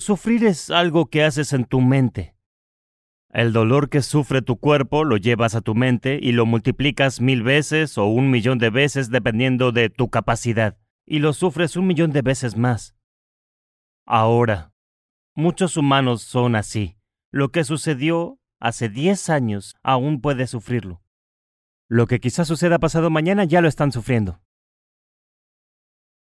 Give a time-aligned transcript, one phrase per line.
[0.00, 2.34] Sufrir es algo que haces en tu mente.
[3.28, 7.42] El dolor que sufre tu cuerpo lo llevas a tu mente y lo multiplicas mil
[7.42, 12.12] veces o un millón de veces dependiendo de tu capacidad, y lo sufres un millón
[12.12, 12.96] de veces más.
[14.06, 14.72] Ahora,
[15.34, 16.96] muchos humanos son así.
[17.30, 21.02] Lo que sucedió hace 10 años aún puede sufrirlo.
[21.90, 24.40] Lo que quizás suceda pasado mañana ya lo están sufriendo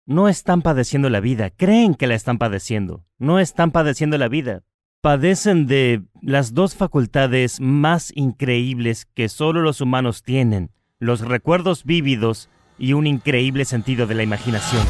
[0.08, 4.62] no están padeciendo la vida, creen que la están padeciendo, no están padeciendo la vida.
[5.02, 12.48] Padecen de las dos facultades más increíbles que solo los humanos tienen, los recuerdos vívidos
[12.78, 14.82] y un increíble sentido de la imaginación.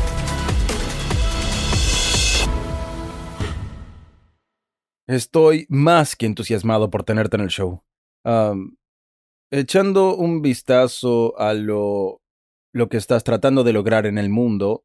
[5.09, 7.83] Estoy más que entusiasmado por tenerte en el show.
[9.51, 12.23] echando un vistazo a lo,
[12.89, 14.85] que estás tratando de lograr en el mundo,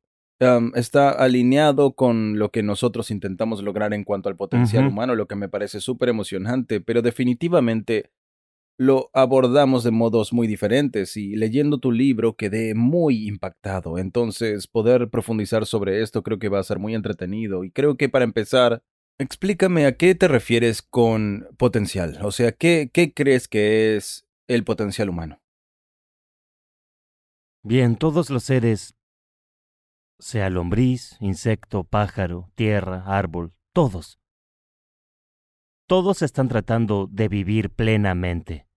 [0.76, 5.36] está alineado con lo que nosotros intentamos lograr en cuanto al potencial humano, lo que
[5.36, 8.12] me parece súper emocionante, pero definitivamente
[8.78, 13.98] lo abordamos de modos muy diferentes y leyendo tu libro quedé muy impactado.
[13.98, 18.10] Entonces, poder profundizar sobre esto creo que va a ser muy entretenido y creo que
[18.10, 18.84] para empezar,
[19.20, 24.64] explícame a qué te refieres con potencial, o sea, ¿qué, qué crees que es el
[24.64, 25.40] potencial humano?
[27.66, 28.96] Bien, todos los seres
[30.20, 34.20] sea lombriz, insecto, pájaro, tierra, árbol, todos.
[35.88, 38.68] Todos están tratando de vivir plenamente.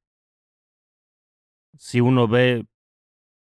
[1.79, 2.67] Si uno ve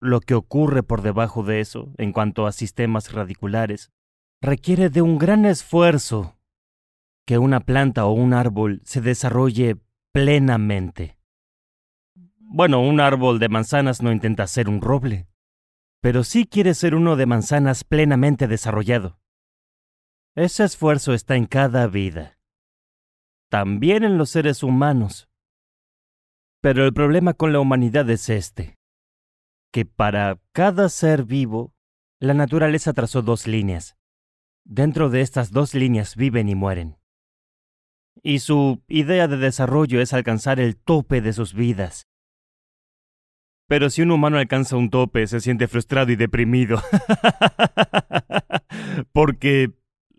[0.01, 3.93] lo que ocurre por debajo de eso en cuanto a sistemas radiculares,
[4.41, 6.37] requiere de un gran esfuerzo
[7.25, 9.77] que una planta o un árbol se desarrolle
[10.13, 11.19] plenamente.
[12.39, 15.29] Bueno, un árbol de manzanas no intenta ser un roble
[16.03, 19.21] pero sí quiere ser uno de manzanas plenamente desarrollado.
[20.35, 22.39] Ese esfuerzo está en cada vida,
[23.49, 25.29] también en los seres humanos.
[26.61, 28.79] Pero el problema con la humanidad es este,
[29.73, 31.73] que para cada ser vivo,
[32.19, 33.97] la naturaleza trazó dos líneas.
[34.65, 36.99] Dentro de estas dos líneas viven y mueren.
[38.23, 42.09] Y su idea de desarrollo es alcanzar el tope de sus vidas,
[43.73, 46.79] pero si un humano alcanza un tope, se siente frustrado y deprimido.
[49.13, 49.71] Porque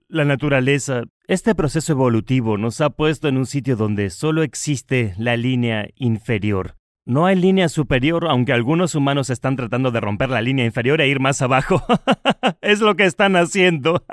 [0.08, 5.38] la naturaleza, este proceso evolutivo nos ha puesto en un sitio donde solo existe la
[5.38, 6.78] línea inferior.
[7.06, 11.08] No hay línea superior, aunque algunos humanos están tratando de romper la línea inferior e
[11.08, 11.84] ir más abajo.
[12.62, 14.03] es lo que están haciendo.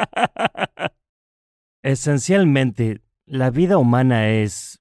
[1.83, 4.80] Esencialmente, la vida humana es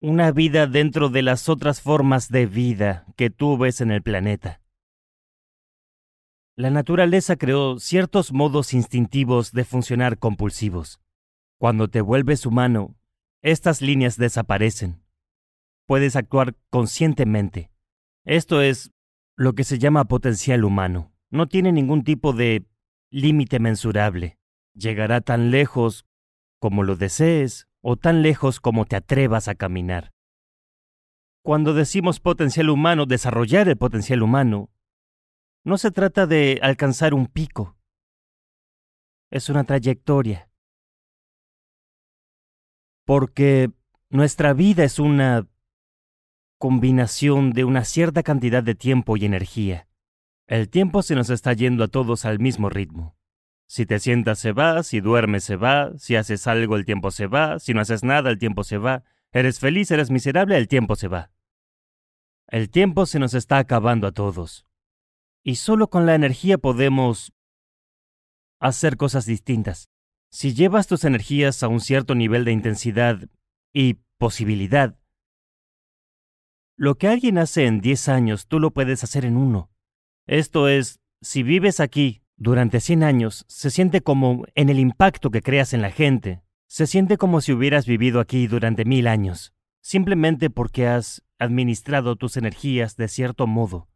[0.00, 4.60] una vida dentro de las otras formas de vida que tú ves en el planeta.
[6.54, 11.00] La naturaleza creó ciertos modos instintivos de funcionar compulsivos.
[11.58, 12.96] Cuando te vuelves humano,
[13.42, 15.02] estas líneas desaparecen.
[15.86, 17.70] Puedes actuar conscientemente.
[18.24, 18.92] Esto es
[19.36, 21.12] lo que se llama potencial humano.
[21.30, 22.66] No tiene ningún tipo de
[23.10, 24.38] límite mensurable.
[24.74, 26.06] Llegará tan lejos
[26.58, 30.12] como lo desees o tan lejos como te atrevas a caminar.
[31.44, 34.70] Cuando decimos potencial humano, desarrollar el potencial humano,
[35.62, 37.76] no se trata de alcanzar un pico,
[39.30, 40.50] es una trayectoria.
[43.04, 43.70] Porque
[44.10, 45.46] nuestra vida es una
[46.58, 49.86] combinación de una cierta cantidad de tiempo y energía.
[50.48, 53.15] El tiempo se nos está yendo a todos al mismo ritmo.
[53.68, 57.26] Si te sientas se va, si duermes se va, si haces algo el tiempo se
[57.26, 59.02] va, si no haces nada el tiempo se va,
[59.32, 61.32] eres feliz, eres miserable, el tiempo se va.
[62.48, 64.66] El tiempo se nos está acabando a todos.
[65.42, 67.32] Y solo con la energía podemos
[68.60, 69.90] hacer cosas distintas.
[70.30, 73.28] Si llevas tus energías a un cierto nivel de intensidad
[73.72, 74.98] y posibilidad,
[76.76, 79.70] lo que alguien hace en 10 años tú lo puedes hacer en uno.
[80.26, 85.42] Esto es, si vives aquí durante 100 años se siente como en el impacto que
[85.42, 86.42] creas en la gente.
[86.68, 92.36] Se siente como si hubieras vivido aquí durante mil años, simplemente porque has administrado tus
[92.36, 93.88] energías de cierto modo.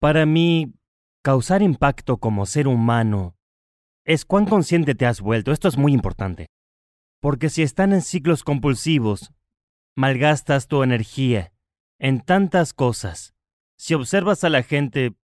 [0.00, 0.74] Para mí,
[1.22, 3.36] causar impacto como ser humano
[4.04, 5.52] es cuán consciente te has vuelto.
[5.52, 6.46] Esto es muy importante.
[7.20, 9.32] Porque si están en ciclos compulsivos,
[9.96, 11.52] malgastas tu energía
[11.98, 13.34] en tantas cosas.
[13.78, 15.16] Si observas a la gente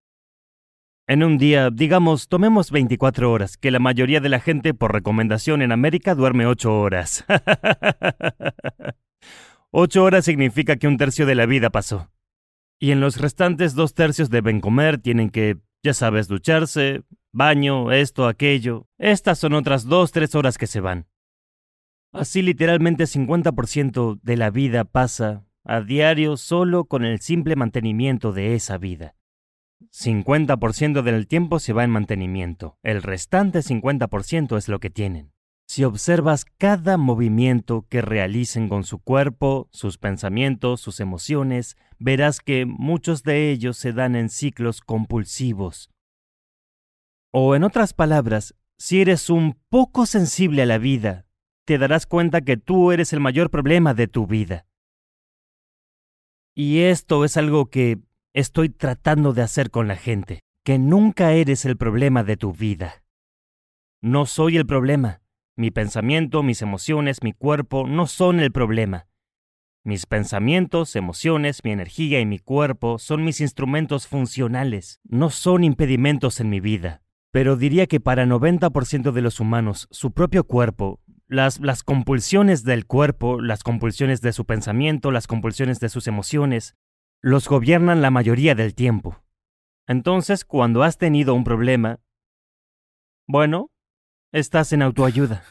[1.06, 5.62] en un día, digamos, tomemos 24 horas, que la mayoría de la gente por recomendación
[5.62, 7.24] en América duerme 8 horas.
[9.70, 12.10] 8 horas significa que un tercio de la vida pasó.
[12.78, 17.02] Y en los restantes dos tercios deben comer, tienen que, ya sabes, ducharse,
[17.32, 18.86] baño, esto, aquello.
[18.98, 21.06] Estas son otras 2, 3 horas que se van.
[22.12, 28.54] Así literalmente 50% de la vida pasa a diario solo con el simple mantenimiento de
[28.54, 29.14] esa vida.
[29.90, 35.32] 50% del tiempo se va en mantenimiento, el restante 50% es lo que tienen.
[35.66, 42.66] Si observas cada movimiento que realicen con su cuerpo, sus pensamientos, sus emociones, verás que
[42.66, 45.90] muchos de ellos se dan en ciclos compulsivos.
[47.32, 51.24] O en otras palabras, si eres un poco sensible a la vida,
[51.64, 54.66] te darás cuenta que tú eres el mayor problema de tu vida.
[56.54, 58.00] Y esto es algo que
[58.34, 63.02] estoy tratando de hacer con la gente, que nunca eres el problema de tu vida.
[64.00, 65.20] No soy el problema.
[65.56, 69.06] Mi pensamiento, mis emociones, mi cuerpo no son el problema.
[69.84, 76.40] Mis pensamientos, emociones, mi energía y mi cuerpo son mis instrumentos funcionales, no son impedimentos
[76.40, 77.02] en mi vida.
[77.32, 81.00] Pero diría que para 90% de los humanos, su propio cuerpo
[81.32, 86.76] las, las compulsiones del cuerpo, las compulsiones de su pensamiento, las compulsiones de sus emociones,
[87.22, 89.22] los gobiernan la mayoría del tiempo.
[89.86, 92.00] Entonces, cuando has tenido un problema,
[93.28, 93.70] bueno,
[94.32, 95.44] estás en autoayuda.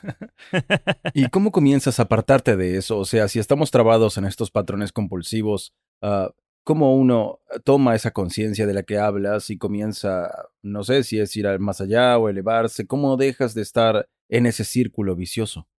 [1.13, 2.97] ¿Y cómo comienzas a apartarte de eso?
[2.97, 6.29] O sea, si estamos trabados en estos patrones compulsivos, uh,
[6.63, 10.29] ¿cómo uno toma esa conciencia de la que hablas y comienza,
[10.61, 12.85] no sé si es ir más allá o elevarse?
[12.85, 15.69] ¿Cómo dejas de estar en ese círculo vicioso?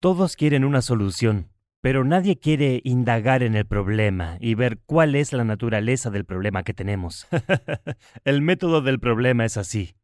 [0.00, 1.51] Todos quieren una solución,
[1.82, 6.62] pero nadie quiere indagar en el problema y ver cuál es la naturaleza del problema
[6.62, 7.26] que tenemos.
[8.24, 9.96] el método del problema es así.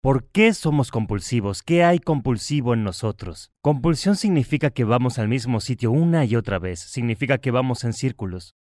[0.00, 1.62] ¿Por qué somos compulsivos?
[1.64, 3.52] ¿Qué hay compulsivo en nosotros?
[3.60, 7.92] Compulsión significa que vamos al mismo sitio una y otra vez, significa que vamos en
[7.92, 8.54] círculos.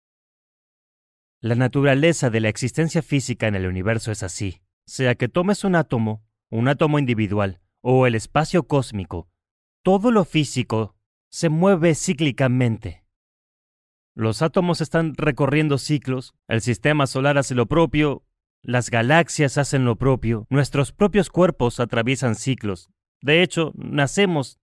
[1.42, 4.62] La naturaleza de la existencia física en el universo es así.
[4.86, 9.28] Sea que tomes un átomo, un átomo individual, o el espacio cósmico,
[9.82, 10.95] todo lo físico
[11.30, 13.04] se mueve cíclicamente.
[14.14, 18.24] Los átomos están recorriendo ciclos, el sistema solar hace lo propio,
[18.62, 22.88] las galaxias hacen lo propio, nuestros propios cuerpos atraviesan ciclos.
[23.20, 24.58] De hecho, nacemos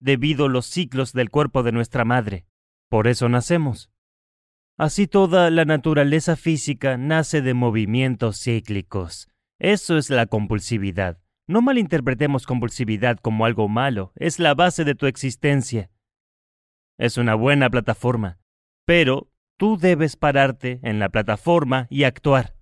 [0.00, 2.46] debido a los ciclos del cuerpo de nuestra madre.
[2.88, 3.90] Por eso nacemos.
[4.76, 9.28] Así toda la naturaleza física nace de movimientos cíclicos.
[9.58, 11.18] Eso es la compulsividad.
[11.48, 15.90] No malinterpretemos compulsividad como algo malo, es la base de tu existencia.
[16.98, 18.38] Es una buena plataforma,
[18.84, 22.54] pero tú debes pararte en la plataforma y actuar.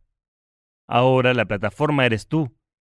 [0.88, 2.54] Ahora la plataforma eres tú,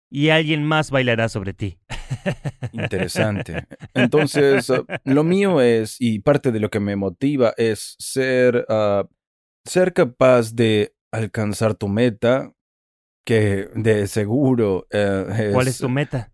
[0.09, 1.79] y alguien más bailará sobre ti.
[2.71, 3.67] Interesante.
[3.93, 9.07] Entonces, ah, lo mío es, y parte de lo que me motiva es ser, ah,
[9.65, 12.53] ser capaz de alcanzar tu meta,
[13.25, 14.87] que de seguro...
[14.91, 16.31] Eh, ¿Cuál es tu meta?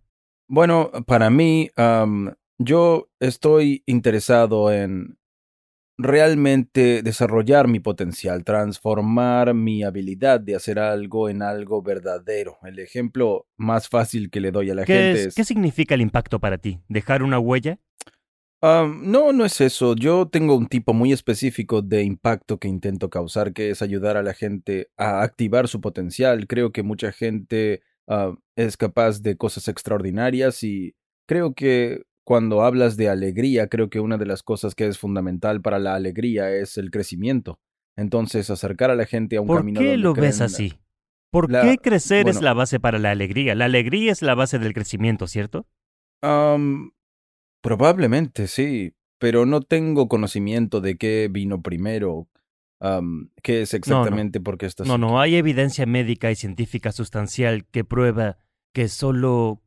[0.48, 1.70] Bueno, para mí,
[2.60, 5.18] yo estoy interesado en
[5.98, 12.58] realmente desarrollar mi potencial, transformar mi habilidad de hacer algo en algo verdadero.
[12.64, 15.36] El ejemplo más fácil que le doy a la gente es...
[15.36, 16.80] ¿Qué significa el impacto para ti?
[16.88, 17.80] ¿Dejar una huella?
[18.64, 19.94] no, no es eso.
[19.94, 24.24] Yo tengo un tipo muy específico de impacto que intento causar, que es ayudar a
[24.24, 26.48] la gente a activar su potencial.
[26.48, 30.96] Creo que mucha gente ah, es capaz de cosas extraordinarias y
[31.28, 35.62] creo que cuando hablas de alegría, creo que una de las cosas que es fundamental
[35.62, 37.60] para la alegría es el crecimiento.
[37.96, 39.80] Entonces, acercar a la gente a un camino.
[39.80, 40.74] ¿Por qué lo ves así?
[41.32, 43.56] ¿Por qué crecer es la base para la alegría?
[43.56, 45.66] La alegría es la base del crecimiento, ¿cierto?
[47.62, 52.28] Probablemente, sí, pero no tengo conocimiento de qué vino primero,
[53.42, 57.84] qué es exactamente por qué estás No, no, hay evidencia médica y científica sustancial que
[57.84, 58.38] prueba
[58.72, 59.63] que solo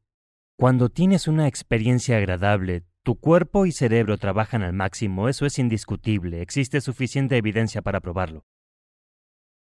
[0.56, 6.40] cuando tienes una experiencia agradable, tu cuerpo y cerebro trabajan al máximo, eso es indiscutible,
[6.40, 8.46] existe suficiente evidencia para probarlo.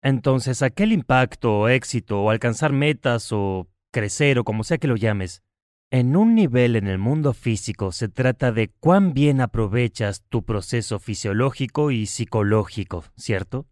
[0.04, 4.98] Entonces, aquel impacto o éxito o alcanzar metas o crecer o como sea que lo
[4.98, 5.44] llames,
[5.92, 11.00] en un nivel en el mundo físico se trata de cuán bien aprovechas tu proceso
[11.00, 13.68] fisiológico y psicológico, ¿cierto?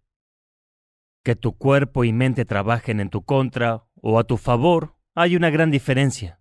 [1.24, 5.50] Que tu cuerpo y mente trabajen en tu contra o a tu favor, hay una
[5.50, 6.39] gran diferencia.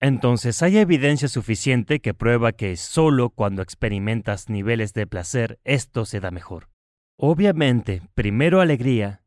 [0.00, 6.20] Entonces hay evidencia suficiente que prueba que solo cuando experimentas niveles de placer esto se
[6.20, 6.68] da mejor.
[7.16, 9.24] Obviamente, primero alegría,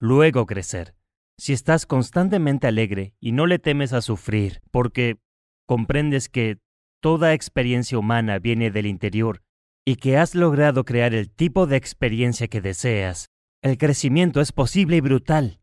[0.00, 0.94] luego crecer.
[1.38, 5.18] Si estás constantemente alegre y no le temes a sufrir, porque
[5.66, 6.58] comprendes que
[7.00, 9.42] toda experiencia humana viene del interior
[9.84, 13.28] y que has logrado crear el tipo de experiencia que deseas,
[13.62, 15.60] el crecimiento es posible y brutal.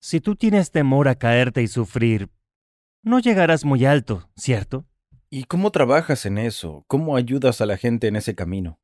[0.00, 2.28] Si tú tienes temor a caerte y sufrir,
[3.02, 4.86] no llegarás muy alto, ¿cierto?
[5.28, 6.84] ¿Y cómo trabajas en eso?
[6.86, 8.78] ¿Cómo ayudas a la gente en ese camino?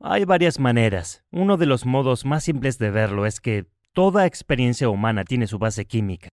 [0.00, 1.24] Hay varias maneras.
[1.30, 5.58] Uno de los modos más simples de verlo es que toda experiencia humana tiene su
[5.58, 6.28] base química.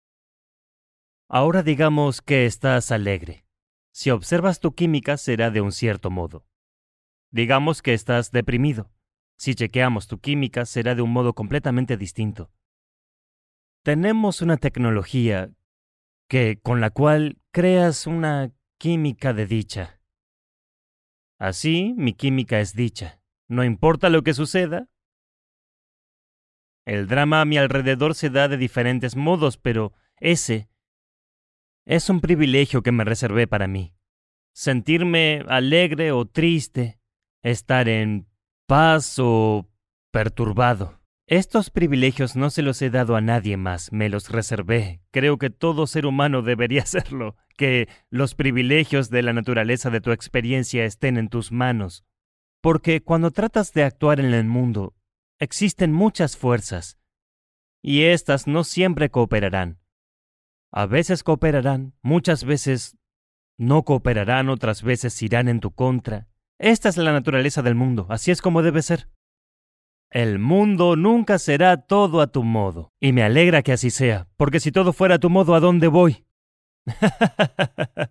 [1.27, 3.45] Ahora digamos que estás alegre.
[3.91, 6.45] Si observas tu química será de un cierto modo.
[7.31, 8.89] Digamos que estás deprimido.
[9.37, 12.51] Si chequeamos tu química será de un modo completamente distinto.
[13.83, 15.51] Tenemos una tecnología
[16.29, 19.99] que con la cual creas una química de dicha.
[21.39, 23.21] Así, mi química es dicha.
[23.47, 24.87] No importa lo que suceda.
[26.85, 30.69] El drama a mi alrededor se da de diferentes modos, pero ese
[31.85, 33.95] es un privilegio que me reservé para mí.
[34.53, 36.99] Sentirme alegre o triste,
[37.41, 38.27] estar en
[38.67, 39.67] paz o
[40.11, 40.98] perturbado.
[41.31, 44.99] Estos privilegios no se los he dado a nadie más, me los reservé.
[45.11, 50.11] Creo que todo ser humano debería hacerlo, que los privilegios de la naturaleza de tu
[50.11, 52.03] experiencia estén en tus manos.
[52.61, 54.95] Porque cuando tratas de actuar en el mundo,
[55.37, 56.97] existen muchas fuerzas,
[57.83, 59.77] y éstas no siempre cooperarán.
[60.71, 62.97] A veces cooperarán, muchas veces
[63.55, 66.27] no cooperarán, otras veces irán en tu contra.
[66.57, 69.09] Esta es la naturaleza del mundo, así es como debe ser.
[70.11, 72.91] El mundo nunca será todo a tu modo.
[72.99, 75.87] Y me alegra que así sea, porque si todo fuera a tu modo, ¿a dónde
[75.87, 76.25] voy?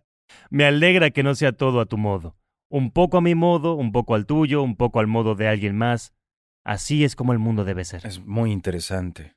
[0.51, 2.37] me alegra que no sea todo a tu modo.
[2.71, 5.77] Un poco a mi modo, un poco al tuyo, un poco al modo de alguien
[5.77, 6.15] más.
[6.65, 8.07] Así es como el mundo debe ser.
[8.07, 9.35] Es muy interesante.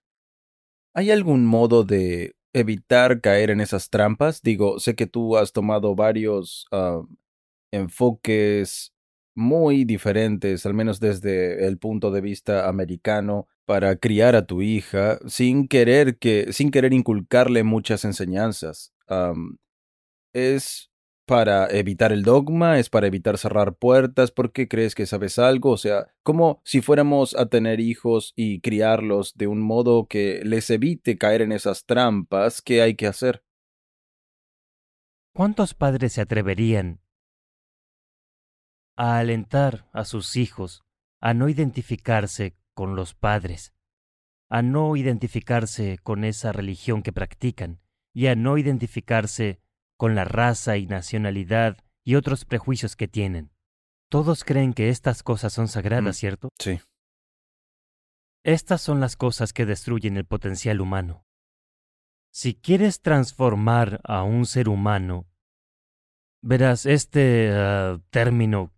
[0.94, 4.42] ¿Hay algún modo de evitar caer en esas trampas?
[4.42, 7.02] Digo, sé que tú has tomado varios ah,
[7.72, 8.94] enfoques
[9.36, 15.20] muy diferentes, al menos desde el punto de vista americano, para criar a tu hija
[15.28, 18.94] sin querer que, sin querer inculcarle muchas enseñanzas.
[20.34, 20.92] es
[21.26, 25.72] para evitar el dogma, es para evitar cerrar puertas, ¿por qué crees que sabes algo?
[25.72, 30.70] O sea, como si fuéramos a tener hijos y criarlos de un modo que les
[30.70, 33.46] evite caer en esas trampas, ¿qué hay que hacer?
[35.34, 37.00] ¿Cuántos padres se atreverían
[39.02, 40.84] a alentar a sus hijos
[41.22, 43.74] a no identificarse con los padres,
[44.48, 47.82] a no identificarse con esa religión que practican
[48.14, 49.60] y a no identificarse
[49.98, 53.50] con la raza y nacionalidad y otros prejuicios que tienen.
[54.08, 56.50] Todos creen que estas cosas son sagradas, Mm, ¿cierto?
[56.60, 56.80] Sí.
[58.44, 61.26] Estas son las cosas que destruyen el potencial humano.
[62.32, 65.26] Si quieres transformar a un ser humano,
[66.44, 68.72] verás este ah, término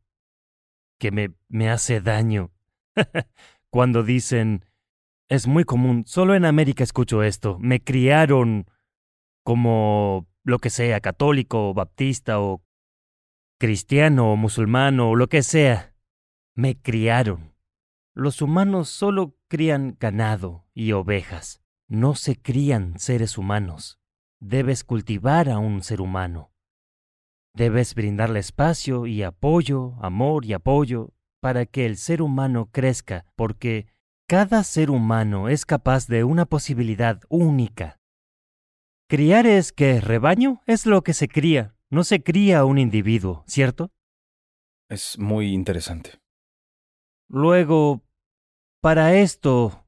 [1.04, 2.54] que me, me hace daño.
[3.70, 4.64] Cuando dicen,
[5.28, 8.68] es muy común, solo en América escucho esto, me criaron
[9.44, 12.64] como lo que sea, católico o baptista o
[13.60, 15.94] cristiano o musulmano o lo que sea.
[16.56, 17.54] Me criaron.
[18.14, 21.62] Los humanos solo crían ganado y ovejas.
[21.90, 24.00] No se crían seres humanos.
[24.40, 26.53] Debes cultivar a un ser humano.
[27.56, 33.86] Debes brindarle espacio y apoyo, amor y apoyo, para que el ser humano crezca, porque
[34.28, 38.00] cada ser humano es capaz de una posibilidad única.
[39.08, 43.92] Criar es que rebaño es lo que se cría, no se cría un individuo, ¿cierto?
[44.90, 46.20] Es muy interesante.
[47.30, 48.02] Luego,
[48.82, 49.86] para esto,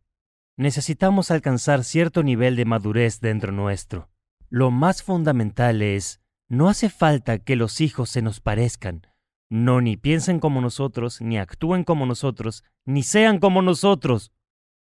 [0.55, 4.09] necesitamos alcanzar cierto nivel de madurez dentro nuestro.
[4.49, 9.07] Lo más fundamental es no hace falta que los hijos se nos parezcan,
[9.49, 14.31] no ni piensen como nosotros, ni actúen como nosotros, ni sean como nosotros.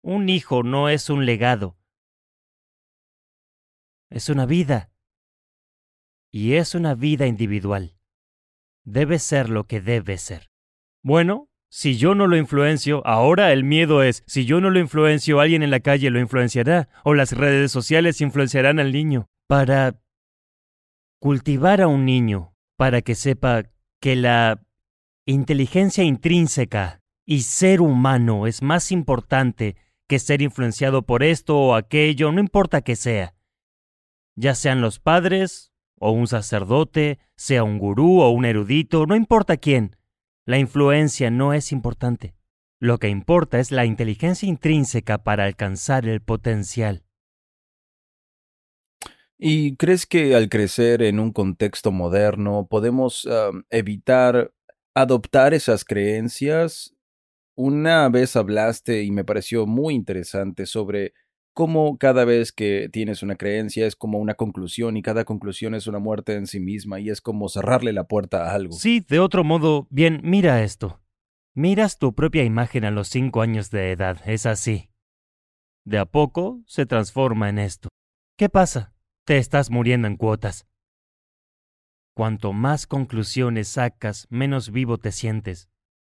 [0.02, 1.76] Un hijo no es un legado,
[4.12, 4.90] es una vida.
[6.30, 7.94] Y es una vida individual.
[8.84, 10.50] Debe ser lo que debe ser.
[11.02, 15.40] Bueno, si yo no lo influencio, ahora el miedo es, si yo no lo influencio,
[15.40, 19.28] alguien en la calle lo influenciará, o las redes sociales influenciarán al niño.
[19.46, 20.01] Para
[21.22, 23.62] cultivar a un niño para que sepa
[24.00, 24.60] que la
[25.24, 29.76] inteligencia intrínseca y ser humano es más importante
[30.08, 33.36] que ser influenciado por esto o aquello, no importa que sea.
[34.34, 39.58] ya sean los padres o un sacerdote, sea un gurú o un erudito, no importa
[39.58, 39.96] quién.
[40.44, 42.34] La influencia no es importante.
[42.80, 47.04] Lo que importa es la inteligencia intrínseca para alcanzar el potencial.
[49.44, 53.28] ¿Y crees que al crecer en un contexto moderno podemos
[53.70, 54.54] evitar
[54.94, 56.94] adoptar esas creencias?
[57.56, 61.14] Una vez hablaste y me pareció muy interesante sobre
[61.54, 65.88] cómo cada vez que tienes una creencia es como una conclusión y cada conclusión es
[65.88, 68.74] una muerte en sí misma y es como cerrarle la puerta a algo.
[68.74, 71.00] Sí, de otro modo, bien, mira esto.
[71.52, 74.90] Miras tu propia imagen a los cinco años de edad, es así.
[75.84, 77.88] De a poco se transforma en esto.
[78.38, 78.94] ¿Qué pasa?
[79.24, 80.66] Te estás muriendo en cuotas.
[82.12, 85.70] Cuanto más conclusiones sacas, menos vivo te sientes.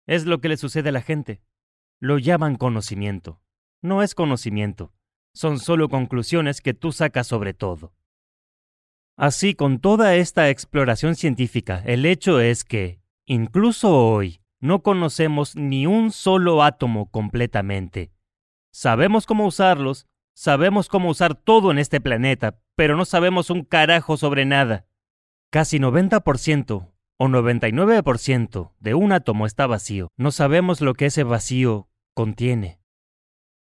[0.06, 1.42] Es lo que le sucede a la gente.
[2.00, 3.42] Lo llaman conocimiento.
[3.82, 4.94] No es conocimiento,
[5.34, 7.92] son solo conclusiones que tú sacas sobre todo.
[9.18, 15.86] Así, con toda esta exploración científica, el hecho es que, incluso hoy, no conocemos ni
[15.86, 18.12] un solo átomo completamente.
[18.72, 24.16] Sabemos cómo usarlos, sabemos cómo usar todo en este planeta, pero no sabemos un carajo
[24.16, 24.86] sobre nada.
[25.50, 30.08] Casi 90% o 99% de un átomo está vacío.
[30.16, 32.80] No sabemos lo que ese vacío contiene.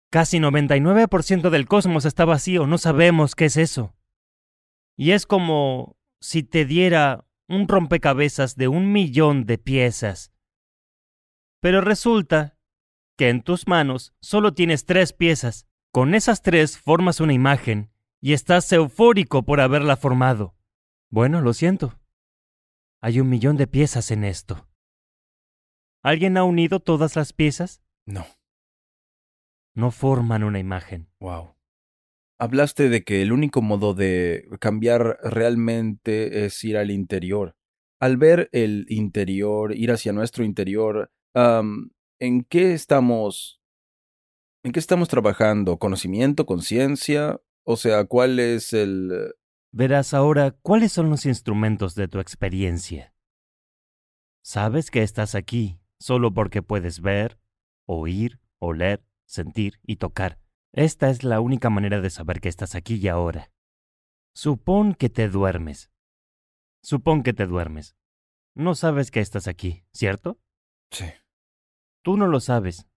[0.09, 3.95] Casi 99% del cosmos está vacío, no sabemos qué es eso.
[4.97, 10.33] Y es como si te diera un rompecabezas de un millón de piezas.
[11.61, 12.57] Pero resulta
[13.17, 15.67] que en tus manos solo tienes tres piezas.
[15.91, 20.55] Con esas tres formas una imagen y estás eufórico por haberla formado.
[21.09, 21.99] Bueno, lo siento.
[23.01, 24.67] Hay un millón de piezas en esto.
[26.03, 27.81] ¿Alguien ha unido todas las piezas?
[28.05, 28.25] No
[29.73, 31.09] no forman una imagen.
[31.19, 31.55] Wow.
[32.39, 37.55] Hablaste de que el único modo de cambiar realmente es ir al interior.
[37.99, 43.60] Al ver el interior, ir hacia nuestro interior, ¿en qué estamos?
[44.63, 45.77] ¿En qué estamos trabajando?
[45.77, 46.45] ¿Conocimiento?
[46.45, 47.41] ¿Conciencia?
[47.63, 49.33] O sea, ¿cuál es el...
[49.71, 53.15] Verás ahora cuáles son los instrumentos de tu experiencia.
[54.43, 57.39] Sabes que estás aquí solo porque puedes ver,
[57.87, 60.39] oír, oler, sentir y tocar.
[60.73, 63.51] Esta es la única manera de saber que estás aquí y ahora.
[64.35, 65.91] Supón que te duermes.
[66.83, 67.95] Supón que te duermes.
[68.55, 70.39] No sabes que estás aquí, ¿cierto?
[70.91, 71.05] Sí.
[72.03, 72.87] Tú no lo sabes.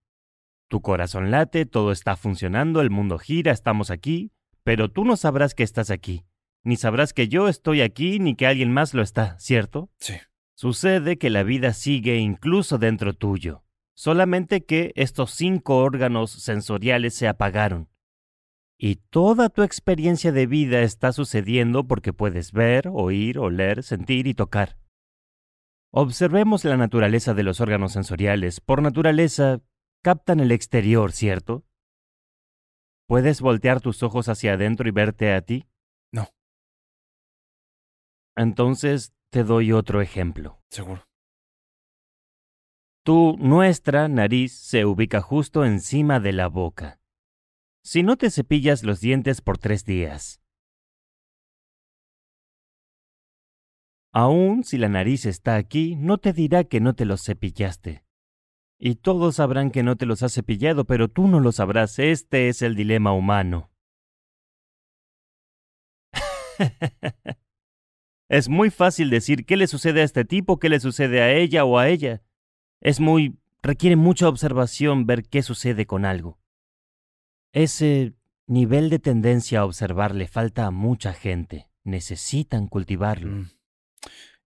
[0.75, 4.33] Tu corazón late, todo está funcionando, el mundo gira, estamos aquí,
[4.65, 6.25] pero tú no sabrás que estás aquí,
[6.63, 9.89] ni sabrás que yo estoy aquí, ni que alguien más lo está, ¿cierto?
[9.99, 10.15] Sí.
[10.53, 17.29] Sucede que la vida sigue incluso dentro tuyo solamente que estos cinco órganos sensoriales se
[17.29, 17.87] apagaron.
[18.77, 24.33] Y toda tu experiencia de vida está sucediendo porque puedes ver, oír, oler, sentir y
[24.33, 24.77] tocar.
[25.89, 28.59] Observemos la naturaleza de los órganos sensoriales.
[28.59, 29.61] Por naturaleza,
[30.05, 31.65] captan el exterior, ¿cierto?
[33.07, 35.67] ¿Puedes voltear tus ojos hacia adentro y verte a ti?
[36.11, 36.29] No.
[38.35, 40.61] Entonces te doy otro ejemplo.
[40.69, 41.07] Seguro.
[43.03, 46.99] Tu, nuestra nariz se ubica justo encima de la boca.
[47.83, 50.39] Si no te cepillas los dientes por tres días.
[54.13, 58.04] Aún si la nariz está aquí, no te dirá que no te los cepillaste.
[58.77, 61.97] Y todos sabrán que no te los has cepillado, pero tú no lo sabrás.
[61.99, 63.71] Este es el dilema humano.
[68.29, 71.63] es muy fácil decir qué le sucede a este tipo, qué le sucede a ella
[71.65, 72.21] o a ella.
[72.81, 73.37] Es muy...
[73.61, 76.39] requiere mucha observación ver qué sucede con algo.
[77.53, 78.13] Ese
[78.47, 81.69] nivel de tendencia a observar le falta a mucha gente.
[81.83, 83.37] Necesitan cultivarlo.
[83.37, 83.51] Mm.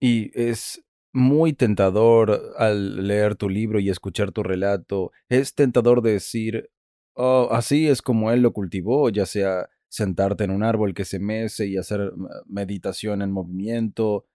[0.01, 5.13] Y es muy tentador al leer tu libro y escuchar tu relato.
[5.29, 6.71] Es tentador decir,
[7.15, 11.19] oh, así es como él lo cultivó, ya sea sentarte en un árbol que se
[11.19, 12.13] mece y hacer
[12.47, 14.27] meditación en movimiento,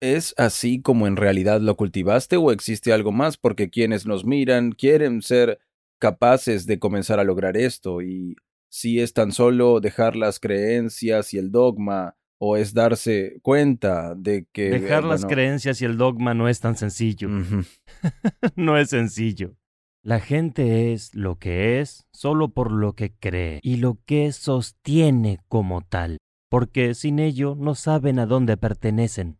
[0.00, 3.36] ¿Es así como en realidad lo cultivaste o existe algo más?
[3.36, 5.60] Porque quienes nos miran quieren ser
[5.98, 8.34] capaces de comenzar a lograr esto y
[8.70, 14.46] si es tan solo dejar las creencias y el dogma o es darse cuenta de
[14.50, 14.70] que...
[14.70, 17.28] Dejar las creencias y el dogma no es tan sencillo.
[18.56, 19.56] no es sencillo.
[20.02, 25.40] La gente es lo que es solo por lo que cree y lo que sostiene
[25.48, 26.16] como tal,
[26.48, 29.38] porque sin ello no saben a dónde pertenecen.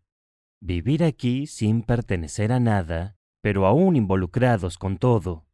[0.60, 5.46] Vivir aquí sin pertenecer a nada, pero aún involucrados con todo,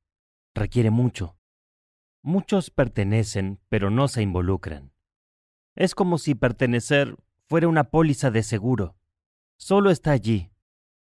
[0.52, 1.38] requiere mucho.
[2.24, 4.92] Muchos pertenecen, pero no se involucran.
[5.76, 7.16] Es como si pertenecer
[7.48, 8.96] fuera una póliza de seguro.
[9.58, 10.50] Solo está allí.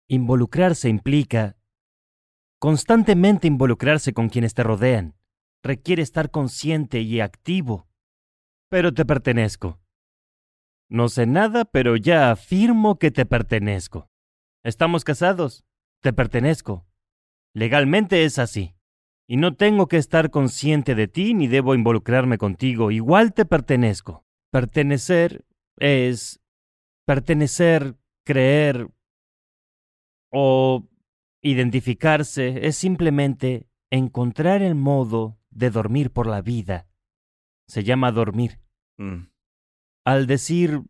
[0.08, 1.58] Involucrarse implica
[2.60, 5.16] constantemente involucrarse con quienes te rodean.
[5.64, 7.88] Requiere estar consciente y activo.
[8.70, 9.80] Pero te pertenezco.
[10.90, 14.10] No sé nada, pero ya afirmo que te pertenezco.
[14.64, 15.66] Estamos casados.
[16.02, 16.86] Te pertenezco.
[17.54, 18.76] Legalmente es así.
[19.28, 22.92] Y no tengo que estar consciente de ti ni debo involucrarme contigo.
[22.92, 24.26] Igual te pertenezco.
[24.52, 25.46] Pertenecer
[25.78, 26.42] es
[27.06, 28.90] pertenecer, creer
[30.32, 30.88] o
[31.42, 36.88] identificarse es simplemente encontrar el modo de dormir por la vida.
[37.68, 38.60] Se llama dormir.
[38.98, 39.28] Mm.
[40.06, 40.82] Al decir,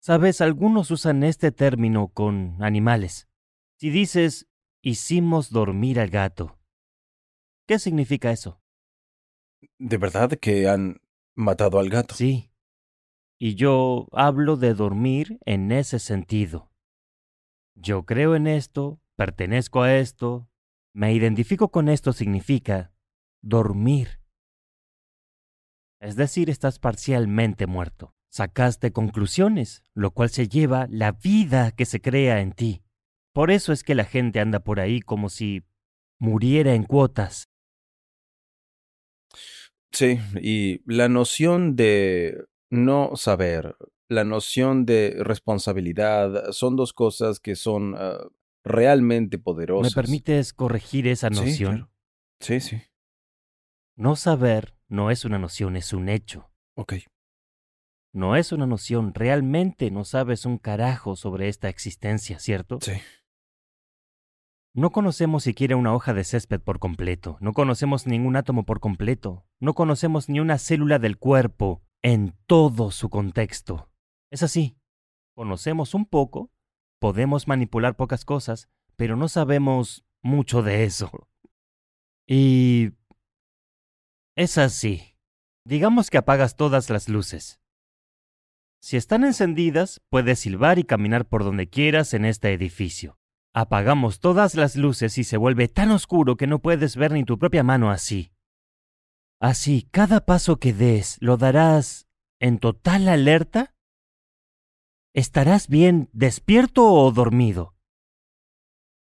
[0.00, 3.28] sabes, algunos usan este término con animales.
[3.78, 4.48] Si dices,
[4.82, 6.58] hicimos dormir al gato,
[7.66, 8.60] ¿qué significa eso?
[9.78, 11.00] ¿De verdad que han
[11.34, 12.14] matado al gato?
[12.14, 12.50] Sí.
[13.46, 16.70] Y yo hablo de dormir en ese sentido.
[17.74, 20.48] Yo creo en esto, pertenezco a esto,
[20.94, 22.94] me identifico con esto significa
[23.42, 24.18] dormir.
[26.00, 28.14] Es decir, estás parcialmente muerto.
[28.30, 32.82] Sacaste conclusiones, lo cual se lleva la vida que se crea en ti.
[33.34, 35.64] Por eso es que la gente anda por ahí como si
[36.18, 37.50] muriera en cuotas.
[39.92, 43.76] Sí, y la noción de no saber,
[44.08, 48.30] la noción de responsabilidad, son dos cosas que son uh,
[48.64, 49.94] realmente ¿Me poderosas.
[49.94, 51.72] permites corregir esa Sí, noción?
[51.76, 51.90] claro.
[52.40, 52.82] Sí, sí.
[53.96, 56.50] No saber no es una noción, es un hecho.
[56.76, 56.94] Ok.
[58.12, 62.78] No es una noción, realmente no sabes un carajo sobre esta existencia, ¿cierto?
[62.80, 62.92] Sí.
[64.76, 69.46] No conocemos siquiera una hoja de césped por completo, no conocemos ningún átomo por completo,
[69.60, 73.88] no conocemos ni una célula del cuerpo en todo su contexto.
[74.30, 74.76] Es así,
[75.34, 76.52] conocemos un poco,
[77.00, 81.10] podemos manipular pocas cosas, pero no sabemos mucho de eso.
[82.28, 82.92] Y...
[84.36, 85.16] es así.
[85.66, 87.58] Digamos que apagas todas las luces.
[88.82, 93.18] Si están encendidas, puedes silbar y caminar por donde quieras en este edificio.
[93.54, 97.38] Apagamos todas las luces y se vuelve tan oscuro que no puedes ver ni tu
[97.38, 98.33] propia mano así.
[99.44, 102.08] Así, cada paso que des lo darás
[102.40, 103.74] en total alerta.
[105.12, 107.76] ¿Estarás bien despierto o dormido?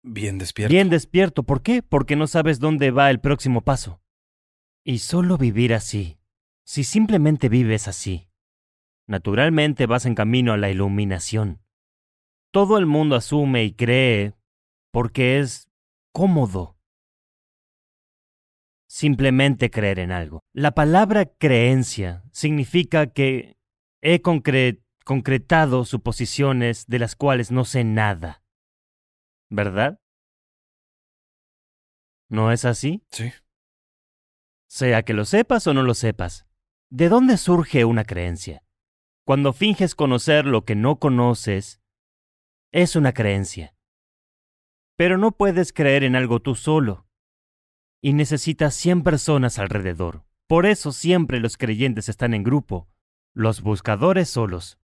[0.03, 0.71] Bien despierto.
[0.71, 1.45] Bien despierto.
[1.45, 1.83] ¿Por qué?
[1.83, 4.03] Porque no sabes dónde va el próximo paso.
[4.85, 6.19] Y solo vivir así,
[6.63, 8.29] si simplemente vives así,
[9.07, 11.63] naturalmente vas en camino a la iluminación.
[12.53, 14.35] Todo el mundo asume y cree
[14.93, 15.71] porque es
[16.13, 16.78] cómodo.
[18.89, 20.41] Simplemente creer en algo.
[20.53, 23.59] La palabra creencia significa que
[24.01, 28.43] he concre- concretado suposiciones de las cuales no sé nada.
[29.51, 30.01] ¿Verdad?
[32.31, 33.03] ¿No es así?
[33.11, 33.33] Sí.
[34.69, 36.47] Sea que lo sepas o no lo sepas.
[36.91, 38.63] ¿De dónde surge una creencia?
[39.25, 41.83] Cuando finges conocer lo que no conoces,
[42.73, 43.75] es una creencia.
[44.97, 47.07] Pero no puedes creer en algo tú solo.
[48.01, 50.25] Y necesitas 100 personas alrededor.
[50.47, 52.89] Por eso siempre los creyentes están en grupo,
[53.35, 54.79] los buscadores solos.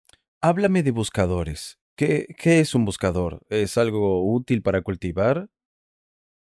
[0.42, 1.78] Háblame de buscadores.
[1.96, 3.42] ¿Qué, ¿Qué es un buscador?
[3.50, 5.50] ¿Es algo útil para cultivar?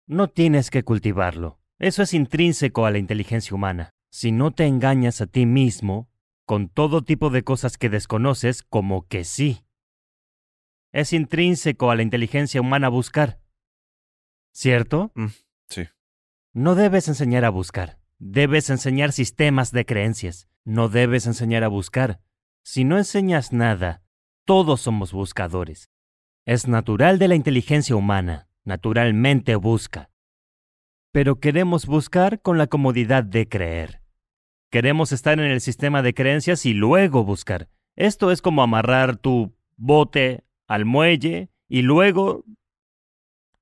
[0.07, 1.59] No tienes que cultivarlo.
[1.77, 3.91] Eso es intrínseco a la inteligencia humana.
[4.11, 6.09] Si no te engañas a ti mismo
[6.45, 9.65] con todo tipo de cosas que desconoces, como que sí.
[10.91, 13.39] Es intrínseco a la inteligencia humana buscar.
[14.53, 15.11] ¿Cierto?
[15.15, 15.27] Mm.
[16.53, 17.97] No debes enseñar a buscar.
[18.19, 20.49] Debes enseñar sistemas de creencias.
[20.65, 22.19] No debes enseñar a buscar.
[22.61, 24.03] Si no enseñas nada,
[24.43, 25.89] todos somos buscadores.
[26.45, 28.49] Es natural de la inteligencia humana.
[28.65, 30.09] Naturalmente busca.
[31.13, 34.01] Pero queremos buscar con la comodidad de creer.
[34.69, 37.69] Queremos estar en el sistema de creencias y luego buscar.
[37.95, 42.43] Esto es como amarrar tu bote al muelle y luego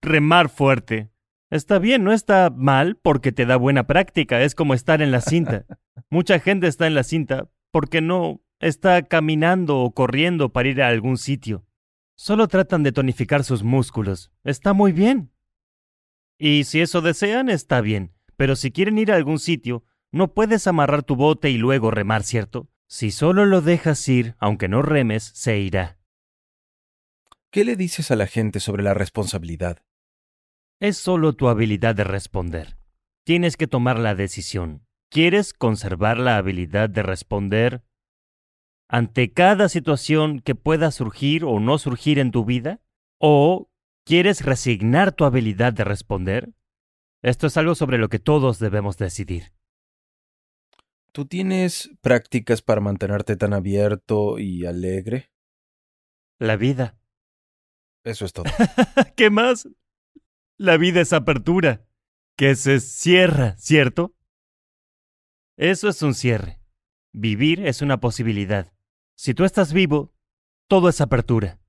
[0.02, 1.12] remar fuerte.
[1.49, 5.21] Está bien, no está mal porque te da buena práctica, es como estar en la
[5.21, 5.65] cinta.
[6.09, 10.89] Mucha gente está en la cinta porque no está caminando o corriendo para ir a
[10.89, 11.65] algún sitio.
[12.15, 14.31] Solo tratan de tonificar sus músculos.
[14.43, 15.31] Está muy bien.
[16.38, 18.13] Y si eso desean, está bien.
[18.35, 22.23] Pero si quieren ir a algún sitio, no puedes amarrar tu bote y luego remar,
[22.23, 22.69] ¿cierto?
[22.88, 25.99] Si solo lo dejas ir, aunque no remes, se irá.
[27.51, 29.83] ¿Qué le dices a la gente sobre la responsabilidad?
[30.82, 32.78] Es solo tu habilidad de responder.
[33.26, 34.88] Tienes que tomar la decisión.
[35.12, 37.84] ¿Quieres conservar la habilidad de responder
[38.88, 42.82] ante cada situación que pueda surgir o no surgir en tu vida?
[43.20, 43.70] ¿O
[44.06, 46.54] quieres resignar tu habilidad de responder?
[47.22, 49.52] Esto es algo sobre lo que todos debemos decidir.
[51.12, 55.30] ¿Tú tienes prácticas para mantenerte tan abierto y alegre?
[56.39, 56.98] La vida.
[58.06, 58.46] Eso es todo.
[59.18, 59.68] ¿Qué más?
[60.62, 61.88] La vida es apertura,
[62.36, 64.13] que se cierra, ¿cierto?
[65.56, 66.60] Eso es un cierre.
[67.13, 68.74] Vivir es una posibilidad.
[69.15, 70.13] Si tú estás vivo,
[70.67, 71.62] todo es apertura.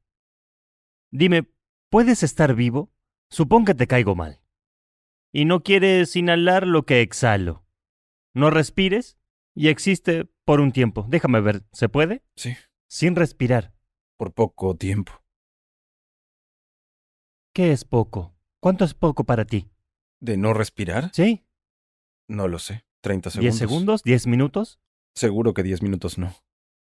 [1.12, 1.48] Dime,
[1.88, 2.92] ¿puedes estar vivo?
[3.30, 4.42] Supón que te caigo mal.
[5.32, 7.64] Y no quieres inhalar lo que exhalo.
[8.34, 9.20] No respires
[9.54, 11.06] y existe por un tiempo.
[11.08, 12.24] Déjame ver, ¿se puede?
[12.34, 12.56] Sí.
[12.88, 13.72] Sin respirar.
[14.16, 15.12] Por poco tiempo.
[17.54, 18.39] ¿Qué es poco?
[18.60, 19.70] ¿Cuánto es poco para ti?
[20.20, 21.10] ¿De no respirar?
[21.14, 21.46] ¿Sí?
[22.28, 22.84] No lo sé.
[23.00, 23.54] 30 segundos.
[23.54, 24.04] ¿10 segundos?
[24.04, 24.80] ¿10 minutos?
[25.14, 26.34] Seguro que 10 minutos no.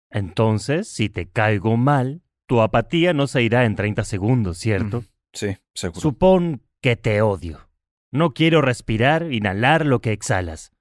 [0.10, 5.02] Entonces, si te caigo mal, tu apatía no se irá en 30 segundos, ¿cierto?
[5.02, 6.00] Mm, sí, seguro.
[6.00, 7.70] Supón que te odio.
[8.12, 10.72] No quiero respirar, inhalar lo que exhalas.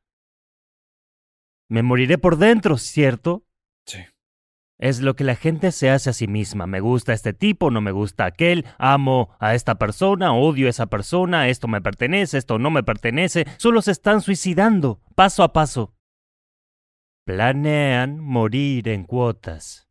[1.68, 3.44] Me moriré por dentro, ¿cierto?
[3.86, 3.98] Sí.
[4.78, 6.66] Es lo que la gente se hace a sí misma.
[6.66, 10.86] Me gusta este tipo, no me gusta aquel, amo a esta persona, odio a esa
[10.86, 13.46] persona, esto me pertenece, esto no me pertenece.
[13.56, 15.94] Solo se están suicidando, paso a paso.
[17.24, 19.88] Planean morir en cuotas.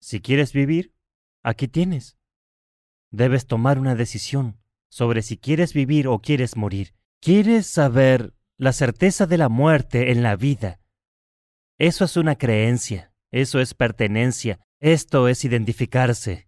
[0.00, 0.92] Si quieres vivir,
[1.42, 2.18] aquí tienes.
[3.10, 6.94] Debes tomar una decisión sobre si quieres vivir o quieres morir.
[7.20, 10.80] ¿Quieres saber la certeza de la muerte en la vida?
[11.78, 13.13] Eso es una creencia.
[13.34, 16.46] Eso es pertenencia, esto es identificarse.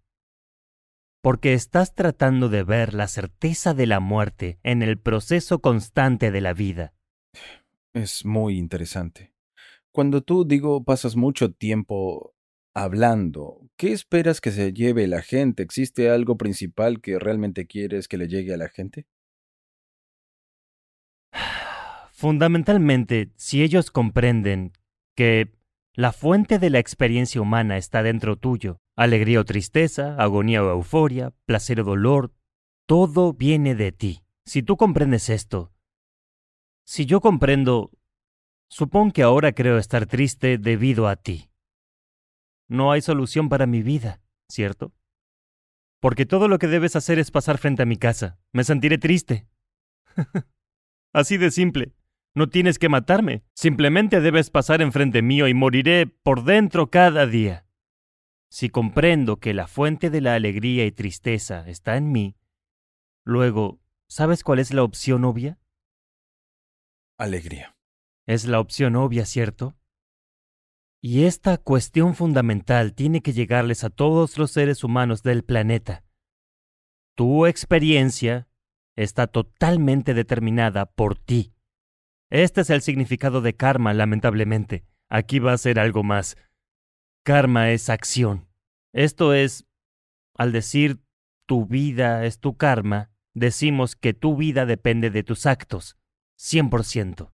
[1.21, 6.41] Porque estás tratando de ver la certeza de la muerte en el proceso constante de
[6.41, 6.95] la vida.
[7.93, 9.35] Es muy interesante.
[9.91, 12.37] Cuando tú, digo, pasas mucho tiempo
[12.73, 15.65] hablando, ¿qué esperas que se lleve la gente?
[15.65, 19.09] ¿Existe algo principal que realmente quieres que le llegue a la gente?
[22.13, 24.73] Fundamentalmente, si ellos comprenden
[25.17, 25.56] que
[25.97, 28.83] la fuente de la experiencia humana está dentro tuyo.
[28.97, 32.35] Alegría o tristeza, agonía o euforia, placer o dolor,
[32.87, 34.23] todo viene de ti.
[34.45, 35.73] Si tú comprendes esto,
[36.85, 37.91] si yo comprendo,
[38.69, 41.51] supón que ahora creo estar triste debido a ti.
[42.69, 44.93] No hay solución para mi vida, ¿cierto?
[46.01, 48.39] Porque todo lo que debes hacer es pasar frente a mi casa.
[48.53, 49.49] Me sentiré triste.
[51.15, 51.96] Así de simple.
[52.37, 57.67] No tienes que matarme, simplemente debes pasar enfrente mío y moriré por dentro cada día.
[58.51, 62.37] Si comprendo que la fuente de la alegría y tristeza está en mí,
[63.25, 65.59] luego, ¿sabes cuál es la opción obvia?
[67.17, 67.75] Alegría.
[68.27, 69.75] Es la opción obvia, ¿cierto?
[71.01, 76.05] Y esta cuestión fundamental tiene que llegarles a todos los seres humanos del planeta.
[77.15, 78.47] Tu experiencia
[78.95, 81.56] está totalmente determinada por ti.
[82.31, 84.85] Este es el significado de karma, lamentablemente.
[85.09, 86.37] Aquí va a ser algo más.
[87.25, 88.49] Karma es acción.
[88.93, 89.67] Esto es,
[90.35, 91.01] al decir
[91.47, 95.97] tu vida es tu karma, decimos que tu vida depende de tus actos,
[96.39, 97.33] 100%.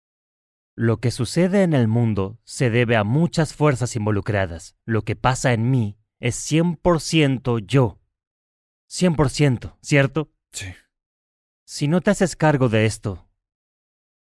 [0.75, 4.75] Lo que sucede en el mundo se debe a muchas fuerzas involucradas.
[4.85, 7.99] Lo que pasa en mí es 100% yo.
[8.89, 10.31] 100%, ¿cierto?
[10.51, 10.67] Sí.
[11.65, 13.26] Si no te haces cargo de esto,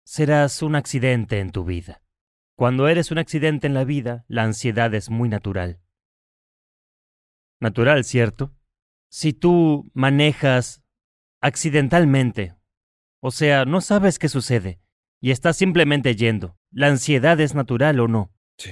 [0.03, 2.01] serás un accidente en tu vida.
[2.55, 5.81] Cuando eres un accidente en la vida, la ansiedad es muy natural.
[7.59, 8.53] Natural, ¿cierto?
[9.09, 10.83] Si tú manejas
[11.41, 12.55] accidentalmente,
[13.21, 14.79] o sea, no sabes qué sucede,
[15.19, 18.33] y estás simplemente yendo, ¿la ansiedad es natural o no?
[18.57, 18.71] Sí.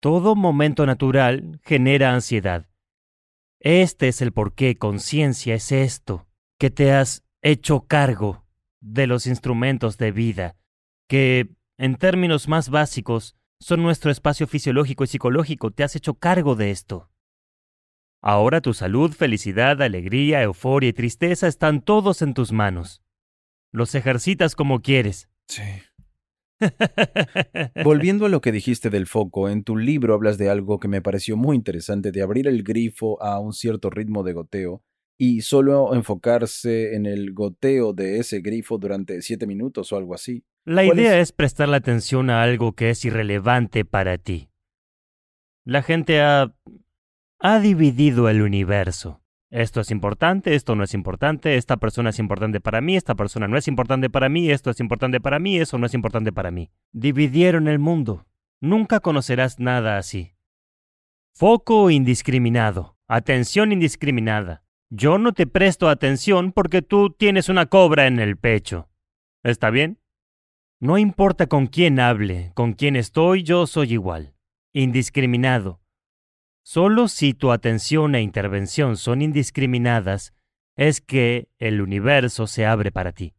[0.00, 2.68] Todo momento natural genera ansiedad.
[3.58, 8.43] Este es el por qué conciencia es esto, que te has hecho cargo
[8.84, 10.56] de los instrumentos de vida,
[11.08, 15.70] que, en términos más básicos, son nuestro espacio fisiológico y psicológico.
[15.70, 17.10] Te has hecho cargo de esto.
[18.20, 23.02] Ahora tu salud, felicidad, alegría, euforia y tristeza están todos en tus manos.
[23.72, 25.28] Los ejercitas como quieres.
[25.48, 25.62] Sí.
[27.84, 31.02] Volviendo a lo que dijiste del foco, en tu libro hablas de algo que me
[31.02, 34.82] pareció muy interesante, de abrir el grifo a un cierto ritmo de goteo
[35.16, 40.44] y solo enfocarse en el goteo de ese grifo durante siete minutos o algo así.
[40.64, 41.32] La idea es?
[41.32, 44.48] prestar la atención a algo que es irrelevante para ti.
[45.64, 46.54] La gente ha,
[47.38, 49.20] ha dividido el universo.
[49.50, 53.46] Esto es importante, esto no es importante, esta persona es importante para mí, esta persona
[53.46, 56.50] no es importante para mí, esto es importante para mí, eso no es importante para
[56.50, 56.72] mí.
[56.92, 58.26] Dividieron el mundo.
[58.60, 60.34] Nunca conocerás nada así.
[61.34, 64.63] Foco indiscriminado, atención indiscriminada.
[64.90, 68.88] Yo no te presto atención porque tú tienes una cobra en el pecho.
[69.42, 69.98] ¿Está bien?
[70.80, 74.34] No importa con quién hable, con quién estoy, yo soy igual.
[74.72, 75.80] Indiscriminado.
[76.62, 80.34] Solo si tu atención e intervención son indiscriminadas,
[80.76, 83.34] es que el universo se abre para ti.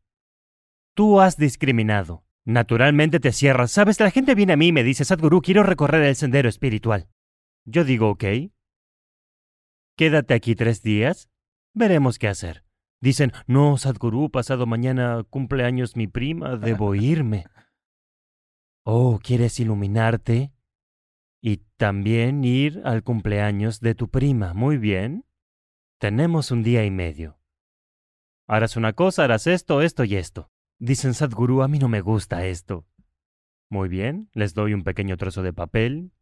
[0.95, 2.23] Tú has discriminado.
[2.45, 3.71] Naturalmente te cierras.
[3.71, 7.09] Sabes, la gente viene a mí y me dice, Sadhguru, quiero recorrer el sendero espiritual.
[7.65, 8.23] Yo digo, ok.
[9.97, 11.29] Quédate aquí tres días.
[11.75, 12.63] Veremos qué hacer.
[13.01, 17.45] Dicen, no, Sadhguru, pasado mañana cumpleaños mi prima, debo irme.
[18.85, 20.53] Oh, ¿quieres iluminarte?
[21.41, 24.53] Y también ir al cumpleaños de tu prima.
[24.53, 25.25] Muy bien.
[25.99, 27.39] Tenemos un día y medio.
[28.47, 30.49] Harás una cosa, harás esto, esto y esto.
[30.79, 32.87] Dicen Sadhguru, a mí no me gusta esto.
[33.69, 36.13] Muy bien, les doy un pequeño trozo de papel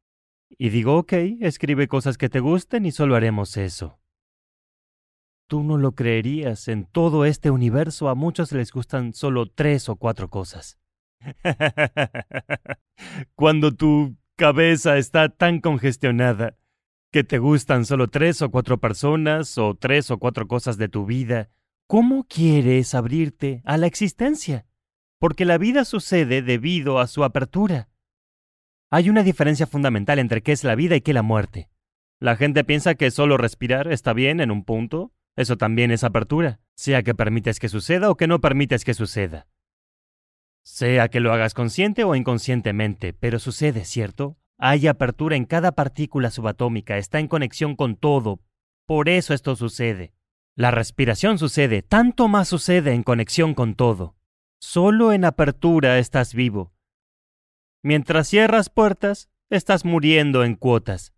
[0.50, 4.00] y digo, ok, escribe cosas que te gusten y solo haremos eso.
[5.48, 9.96] Tú no lo creerías, en todo este universo a muchos les gustan solo tres o
[9.96, 10.80] cuatro cosas.
[13.36, 16.58] Cuando tu cabeza está tan congestionada
[17.12, 21.06] que te gustan solo tres o cuatro personas o tres o cuatro cosas de tu
[21.06, 21.50] vida,
[21.88, 24.66] ¿cómo quieres abrirte a la existencia?
[25.20, 27.90] Porque la vida sucede debido a su apertura.
[28.90, 31.70] Hay una diferencia fundamental entre qué es la vida y qué la muerte.
[32.20, 36.60] La gente piensa que solo respirar está bien en un punto, eso también es apertura,
[36.76, 39.48] sea que permites que suceda o que no permites que suceda.
[40.64, 44.38] Sea que lo hagas consciente o inconscientemente, pero sucede, ¿cierto?
[44.58, 48.40] Hay apertura en cada partícula subatómica, está en conexión con todo.
[48.86, 50.14] Por eso esto sucede.
[50.56, 54.16] La respiración sucede, tanto más sucede en conexión con todo.
[54.60, 56.74] Solo en apertura estás vivo.
[57.82, 61.14] Mientras cierras puertas, estás muriendo en cuotas.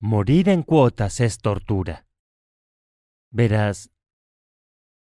[0.00, 2.06] Morir en cuotas es tortura.
[3.32, 3.90] Verás,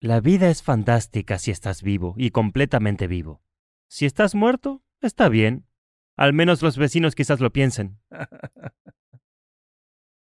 [0.01, 3.43] la vida es fantástica si estás vivo y completamente vivo.
[3.89, 5.67] Si estás muerto, está bien,
[6.17, 8.01] al menos los vecinos quizás lo piensen.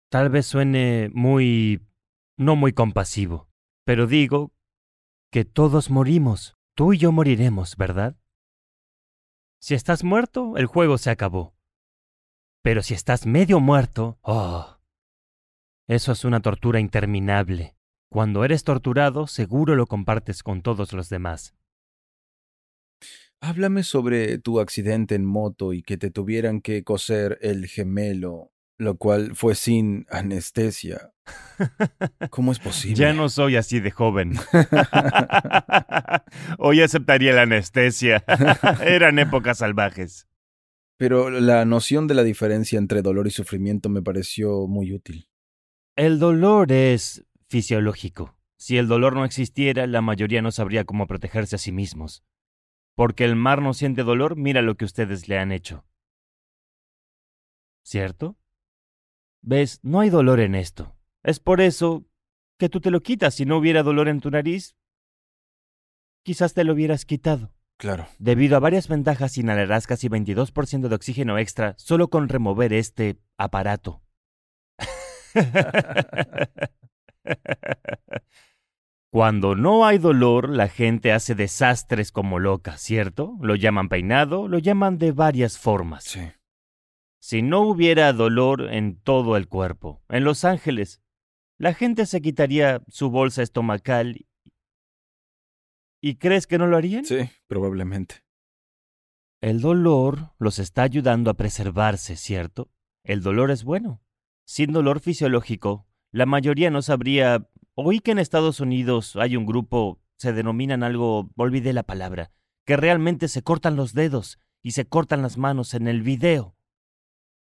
[0.10, 1.88] Tal vez suene muy...
[2.38, 3.50] no muy compasivo,
[3.86, 4.54] pero digo
[5.32, 6.58] que todos morimos.
[6.76, 8.18] Tú y yo moriremos, ¿verdad?
[9.60, 11.56] Si estás muerto, el juego se acabó.
[12.62, 14.78] Pero si estás medio muerto, oh,
[15.88, 17.77] eso es una tortura interminable.
[18.10, 21.54] Cuando eres torturado, seguro lo compartes con todos los demás.
[23.40, 28.98] Háblame sobre tu accidente en moto y que te tuvieran que coser el gemelo, lo
[28.98, 31.14] cual fue sin anestesia.
[32.30, 32.96] ¿Cómo es posible?
[32.96, 34.34] Ya no soy así de joven.
[36.58, 38.24] Hoy aceptaría la anestesia.
[38.82, 40.28] Eran épocas salvajes.
[40.98, 45.30] Pero la noción de la diferencia entre dolor y sufrimiento me pareció muy útil.
[45.96, 48.38] El dolor es fisiológico.
[48.58, 52.24] Si el dolor no existiera, la mayoría no sabría cómo protegerse a sí mismos.
[52.96, 55.86] Porque el mar no siente dolor, mira lo que ustedes le han hecho.
[57.84, 58.38] ¿Cierto?
[59.42, 59.80] ¿Ves?
[59.84, 60.96] No hay dolor en esto.
[61.24, 62.06] Es por eso
[62.58, 63.36] que tú te lo quitas.
[63.36, 64.76] Si no hubiera dolor en tu nariz,
[66.24, 67.54] quizás te lo hubieras quitado.
[67.78, 68.08] Claro.
[68.18, 74.02] Debido a varias ventajas, inhalarás casi 22% de oxígeno extra solo con remover este aparato.
[79.12, 83.38] Cuando no hay dolor, la gente hace desastres como loca, ¿cierto?
[83.42, 86.04] Lo llaman peinado, lo llaman de varias formas.
[86.04, 86.22] Sí.
[87.20, 91.02] Si no hubiera dolor en todo el cuerpo, en Los Ángeles,
[91.58, 94.28] la gente se quitaría su bolsa estomacal.
[96.02, 97.06] ¿Y crees que no lo harían?
[97.06, 98.24] Sí, probablemente.
[99.42, 102.70] El dolor los está ayudando a preservarse, ¿cierto?
[103.04, 104.02] El dolor es bueno.
[104.46, 105.87] Sin dolor fisiológico,
[106.18, 107.48] la mayoría no sabría
[107.80, 112.32] Oí que en Estados Unidos hay un grupo, se denominan algo, olvidé la palabra,
[112.66, 116.56] que realmente se cortan los dedos y se cortan las manos en el video.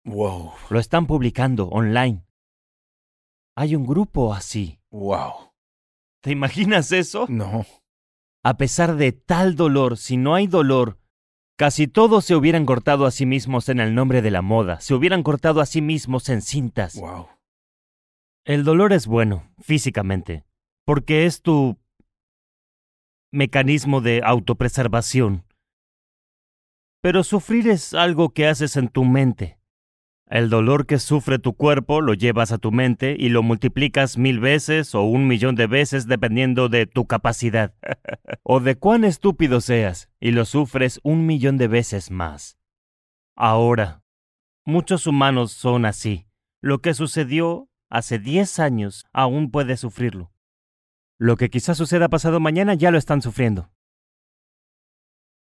[0.04, 0.50] Wow.
[0.68, 2.26] Lo están publicando online.
[3.54, 4.80] Hay un grupo así.
[4.90, 5.52] Wow.
[6.22, 7.26] ¿Te imaginas eso?
[7.28, 7.64] No.
[8.42, 10.98] A pesar de tal dolor, si no hay dolor,
[11.56, 14.92] casi todos se hubieran cortado a sí mismos en el nombre de la moda, se
[14.92, 16.96] hubieran cortado a sí mismos en cintas.
[16.96, 17.28] Wow.
[18.46, 20.46] El dolor es bueno, físicamente,
[20.86, 21.76] porque es tu
[23.30, 25.44] mecanismo de autopreservación.
[27.02, 29.58] Pero sufrir es algo que haces en tu mente.
[30.28, 34.40] El dolor que sufre tu cuerpo lo llevas a tu mente y lo multiplicas mil
[34.40, 37.74] veces o un millón de veces dependiendo de tu capacidad.
[38.42, 42.56] o de cuán estúpido seas, y lo sufres un millón de veces más.
[43.36, 44.02] Ahora,
[44.68, 46.26] Muchos humanos son así.
[46.60, 50.32] Lo que sucedió hace 10 años aún puede sufrirlo.
[51.18, 53.70] Lo que quizás suceda pasado mañana ya lo están sufriendo.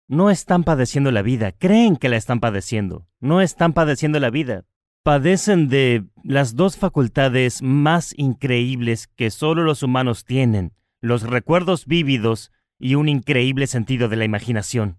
[0.08, 3.08] No están padeciendo la vida, creen que la están padeciendo.
[3.20, 4.64] No están padeciendo la vida.
[5.02, 12.52] Padecen de las dos facultades más increíbles que solo los humanos tienen, los recuerdos vívidos
[12.78, 14.98] y un increíble sentido de la imaginación.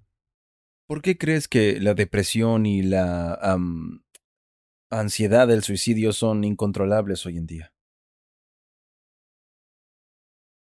[0.88, 3.38] ¿Por qué crees que la depresión y la
[4.90, 7.74] ansiedad del suicidio son incontrolables hoy en día?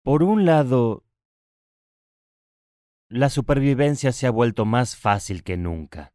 [0.02, 1.04] Por un lado,
[3.08, 6.12] la supervivencia se ha vuelto más fácil que nunca.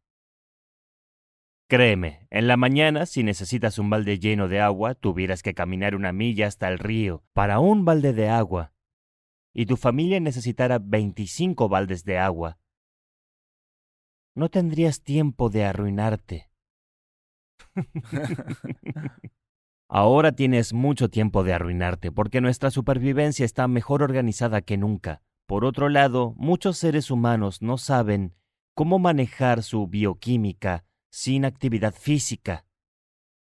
[1.68, 6.12] Créeme, en la mañana, si necesitas un balde lleno de agua, tuvieras que caminar una
[6.12, 8.74] milla hasta el río para un balde de agua,
[9.52, 12.58] y tu familia necesitara 25 baldes de agua.
[14.34, 16.49] No tendrías tiempo de arruinarte.
[19.88, 25.22] Ahora tienes mucho tiempo de arruinarte porque nuestra supervivencia está mejor organizada que nunca.
[25.46, 28.34] Por otro lado, muchos seres humanos no saben
[28.74, 32.64] cómo manejar su bioquímica sin actividad física.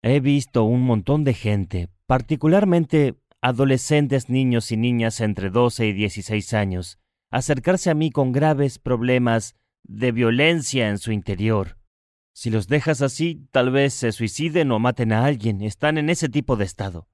[0.02, 6.52] He visto un montón de gente, particularmente adolescentes, niños y niñas entre 12 y 16
[6.55, 6.98] años,
[7.30, 11.78] acercarse a mí con graves problemas de violencia en su interior.
[12.35, 15.62] Si los dejas así, tal vez se suiciden o maten a alguien.
[15.62, 17.09] Están en ese tipo de estado.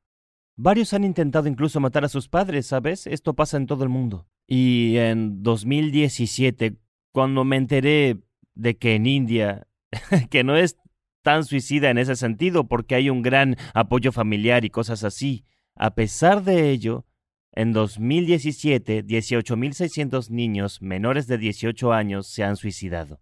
[0.57, 3.07] Varios han intentado incluso matar a sus padres, ¿sabes?
[3.07, 4.27] Esto pasa en todo el mundo.
[4.47, 6.77] Y en 2017,
[7.12, 8.18] cuando me enteré
[8.55, 9.68] de que en India,
[10.31, 10.77] que no es
[11.23, 15.45] tan suicida en ese sentido porque hay un gran apoyo familiar y cosas así,
[15.75, 17.07] a pesar de ello,
[17.53, 23.21] en 2017, 18.600 niños menores de 18 años se han suicidado,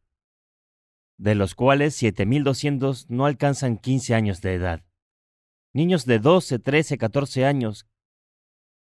[1.19, 4.89] de los cuales 7.200 no alcanzan 15 años de edad
[5.73, 7.87] niños de 12, 13, 14 años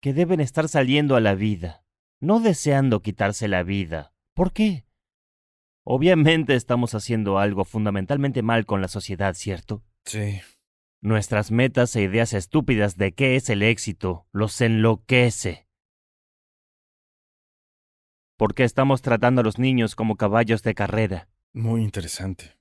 [0.02, 1.84] que deben estar saliendo a la vida,
[2.22, 4.14] no deseando quitarse la vida.
[4.34, 4.86] ¿Por qué?
[5.84, 9.84] Obviamente estamos haciendo algo fundamentalmente mal con la sociedad, ¿cierto?
[10.06, 10.40] Sí.
[11.02, 15.68] Nuestras metas e ideas estúpidas de qué es el éxito los enloquece.
[18.38, 21.28] ¿Por qué estamos tratando a los niños como caballos de carrera?
[21.54, 22.58] Muy interesante.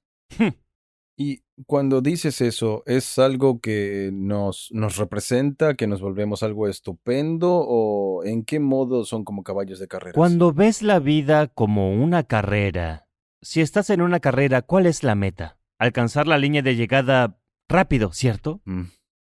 [1.21, 7.57] Y cuando dices eso, ¿es algo que nos, nos representa, que nos volvemos algo estupendo
[7.59, 10.15] o en qué modo son como caballos de carrera?
[10.15, 13.09] Cuando ves la vida como una carrera,
[13.43, 15.59] si estás en una carrera, ¿cuál es la meta?
[15.77, 18.61] Alcanzar la línea de llegada rápido, ¿cierto?
[18.65, 18.85] Mm,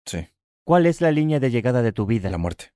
[0.06, 0.26] sí,
[0.64, 2.28] ¿Cuál es la línea de llegada de tu vida?
[2.28, 2.72] la muerte.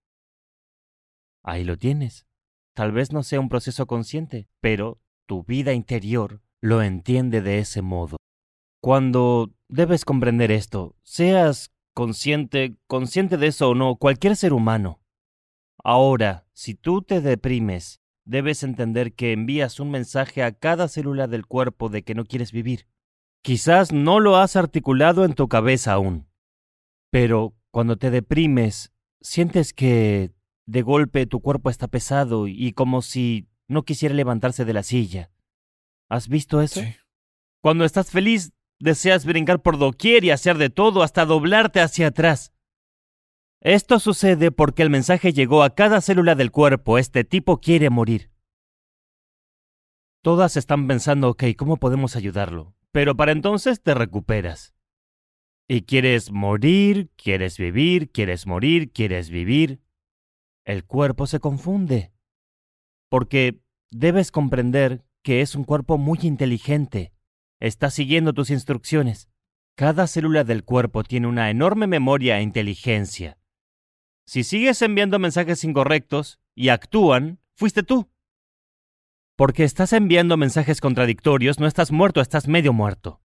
[1.42, 2.28] Ahí lo tienes.
[2.76, 7.82] Tal vez no sea un proceso consciente, pero tu vida interior lo entiende de ese
[7.82, 8.16] modo.
[8.82, 15.00] Cuando debes comprender esto, seas consciente, consciente de eso o no, cualquier ser humano.
[15.82, 21.46] Ahora, si tú te deprimes, debes entender que envías un mensaje a cada célula del
[21.46, 22.86] cuerpo de que no quieres vivir.
[23.42, 26.28] Quizás no lo has articulado en tu cabeza aún,
[27.10, 30.32] pero cuando te deprimes, sientes que
[30.66, 35.30] de golpe tu cuerpo está pesado y como si no quisiera levantarse de la silla.
[36.10, 36.80] ¿Has visto eso?
[36.80, 36.96] Sí.
[37.62, 42.52] Cuando estás feliz, deseas brincar por doquier y hacer de todo hasta doblarte hacia atrás.
[43.62, 48.32] Esto sucede porque el mensaje llegó a cada célula del cuerpo, este tipo quiere morir.
[50.22, 52.74] Todas están pensando, ok, ¿cómo podemos ayudarlo?
[52.90, 54.74] Pero para entonces te recuperas.
[55.68, 59.80] Y quieres morir, quieres vivir, quieres morir, quieres vivir.
[60.64, 62.12] El cuerpo se confunde.
[63.08, 67.12] Porque debes comprender que es un cuerpo muy inteligente
[67.60, 69.28] Está siguiendo tus instrucciones.
[69.76, 73.38] Cada célula del cuerpo tiene una enorme memoria e inteligencia.
[74.26, 78.10] Si sigues enviando mensajes incorrectos y actúan, fuiste tú.
[79.36, 83.20] Porque estás enviando mensajes contradictorios, no estás muerto, estás medio muerto.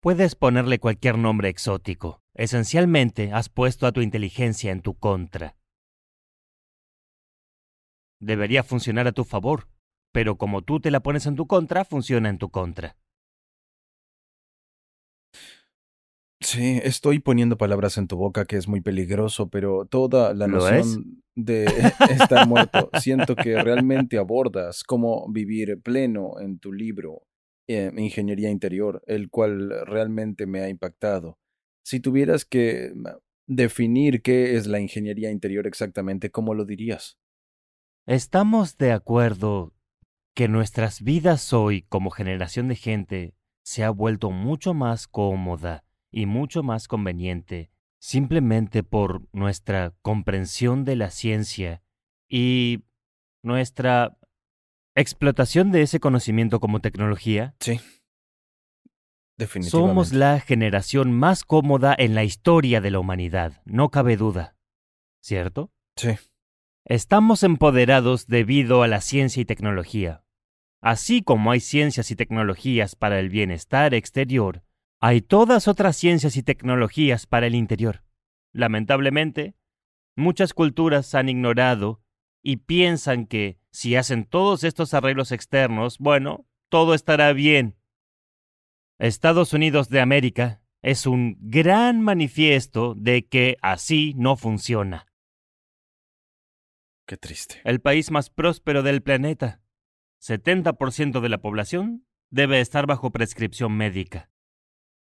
[0.00, 2.22] Puedes ponerle cualquier nombre exótico.
[2.34, 5.56] Esencialmente, has puesto a tu inteligencia en tu contra.
[8.22, 9.66] Debería funcionar a tu favor
[10.12, 12.96] pero como tú te la pones en tu contra, funciona en tu contra.
[16.40, 20.56] Sí, estoy poniendo palabras en tu boca que es muy peligroso, pero toda la ¿Lo
[20.56, 21.64] noción de
[22.10, 27.22] estar muerto, siento que realmente abordas cómo vivir pleno en tu libro,
[27.68, 31.38] eh, Ingeniería Interior, el cual realmente me ha impactado.
[31.84, 32.92] Si tuvieras que
[33.46, 37.18] definir qué es la ingeniería interior exactamente, ¿cómo lo dirías?
[38.06, 39.74] Estamos de acuerdo
[40.34, 46.26] que nuestras vidas hoy como generación de gente se ha vuelto mucho más cómoda y
[46.26, 51.84] mucho más conveniente simplemente por nuestra comprensión de la ciencia
[52.28, 52.82] y
[53.44, 54.18] nuestra
[54.96, 57.54] explotación de ese conocimiento como tecnología.
[57.60, 57.80] Sí.
[59.38, 59.70] Definitivamente.
[59.70, 64.56] Somos la generación más cómoda en la historia de la humanidad, no cabe duda.
[65.20, 65.70] ¿Cierto?
[65.94, 66.18] Sí.
[66.84, 70.24] Estamos empoderados debido a la ciencia y tecnología.
[70.80, 74.64] Así como hay ciencias y tecnologías para el bienestar exterior,
[75.00, 78.02] hay todas otras ciencias y tecnologías para el interior.
[78.52, 79.54] Lamentablemente,
[80.16, 82.02] muchas culturas han ignorado
[82.42, 87.76] y piensan que si hacen todos estos arreglos externos, bueno, todo estará bien.
[88.98, 95.11] Estados Unidos de América es un gran manifiesto de que así no funciona.
[97.12, 97.60] Qué triste.
[97.64, 99.60] El país más próspero del planeta.
[100.18, 104.30] 70% de la población debe estar bajo prescripción médica.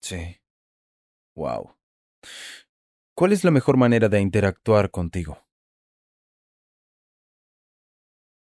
[0.00, 0.40] Sí.
[1.34, 1.74] Wow.
[3.16, 5.48] ¿Cuál es la mejor manera de interactuar contigo?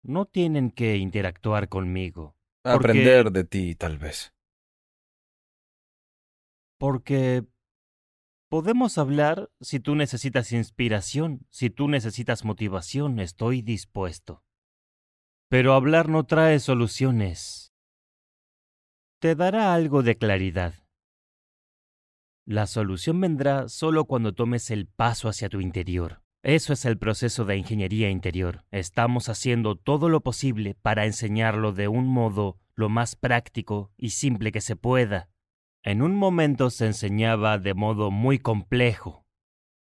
[0.04, 2.36] No tienen que interactuar conmigo.
[2.64, 4.34] porque- Aprender de ti, tal vez.
[6.78, 7.46] Porque
[8.50, 14.44] podemos hablar si tú necesitas inspiración, si tú necesitas motivación, estoy dispuesto.
[15.50, 17.74] Pero hablar no trae soluciones.
[19.20, 20.74] Te dará algo de claridad.
[22.46, 26.22] La solución vendrá solo cuando tomes el paso hacia tu interior.
[26.44, 28.64] Eso es el proceso de ingeniería interior.
[28.72, 34.52] Estamos haciendo todo lo posible para enseñarlo de un modo lo más práctico y simple
[34.52, 35.30] que se pueda.
[35.88, 39.26] En un momento se enseñaba de modo muy complejo.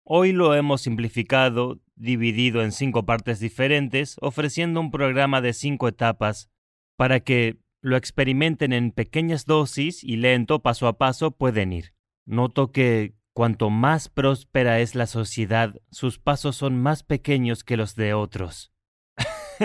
[0.04, 6.50] Hoy lo hemos simplificado, dividido en cinco partes diferentes, ofreciendo un programa de cinco etapas
[6.98, 11.94] para que lo experimenten en pequeñas dosis y lento, paso a paso, pueden ir.
[12.26, 17.94] Noto que cuanto más próspera es la sociedad, sus pasos son más pequeños que los
[17.94, 18.74] de otros.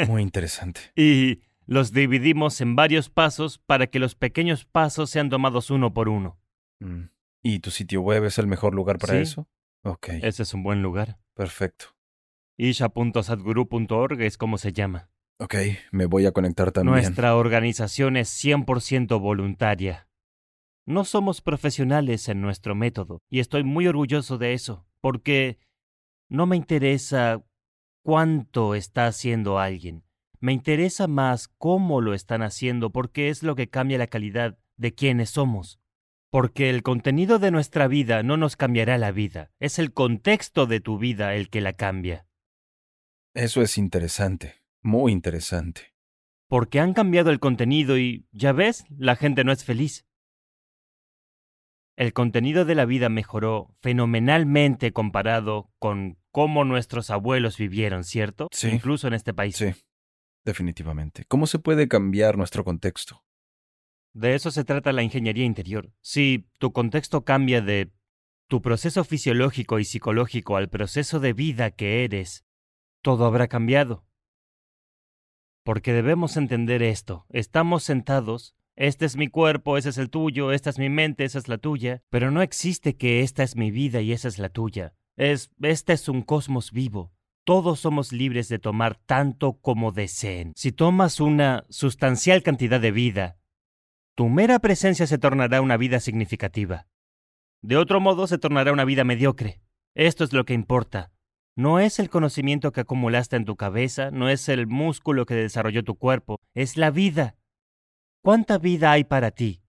[0.07, 0.83] Muy interesante.
[0.95, 6.09] Y los dividimos en varios pasos para que los pequeños pasos sean tomados uno por
[6.09, 6.39] uno.
[6.81, 7.05] Mm.
[7.43, 9.19] ¿Y tu sitio web es el mejor lugar para Sí.
[9.21, 9.49] eso?
[9.83, 11.19] Ok, Ese es un buen lugar.
[11.35, 11.87] perfecto.
[12.59, 15.11] Isha.sadguru.org es como se llama.
[15.39, 15.55] Ok,
[15.93, 16.95] me voy a conectar también.
[16.95, 20.09] Nuestra organización es 100% voluntaria.
[20.87, 25.59] No somos profesionales en nuestro método y estoy muy orgulloso de eso, porque
[26.29, 27.43] no me interesa
[28.03, 30.05] cuánto está haciendo alguien.
[30.41, 34.95] Me interesa más cómo lo están haciendo porque es lo que cambia la calidad de
[34.95, 35.81] quienes somos.
[36.31, 40.81] Porque el contenido de nuestra vida no nos cambiará la vida, es el contexto de
[40.81, 42.27] tu vida el que la cambia.
[43.35, 45.95] Eso es interesante, muy interesante.
[46.49, 50.07] Porque han cambiado el contenido y, ya ves, la gente no es feliz.
[51.97, 58.49] El contenido de la vida mejoró fenomenalmente comparado con cómo nuestros abuelos vivieron, ¿cierto?
[58.53, 58.69] Sí.
[58.69, 59.57] Incluso en este país.
[59.57, 59.73] Sí,
[60.47, 61.25] definitivamente.
[61.27, 63.23] ¿Cómo se puede cambiar nuestro contexto?
[64.15, 65.93] De eso se trata la ingeniería interior.
[66.01, 67.93] Si tu contexto cambia de
[68.49, 72.47] tu proceso fisiológico y psicológico al proceso de vida que eres,
[73.03, 74.07] todo habrá cambiado.
[75.65, 77.27] Porque debemos entender esto.
[77.29, 81.39] Estamos sentados, este es mi cuerpo, ese es el tuyo, esta es mi mente, esa
[81.39, 84.49] es la tuya, pero no existe que esta es mi vida y esa es la
[84.49, 84.95] tuya.
[85.17, 87.16] Es, este es un cosmos vivo.
[87.47, 90.53] Todos somos libres de tomar tanto como deseen.
[90.57, 93.39] Si tomas una sustancial cantidad de vida,
[94.17, 96.89] tu mera presencia se tornará una vida significativa.
[97.63, 99.63] De otro modo, se tornará una vida mediocre.
[99.95, 101.13] Esto es lo que importa.
[101.55, 105.85] No es el conocimiento que acumulaste en tu cabeza, no es el músculo que desarrolló
[105.85, 107.37] tu cuerpo, es la vida.
[108.25, 109.63] ¿Cuánta vida hay para ti?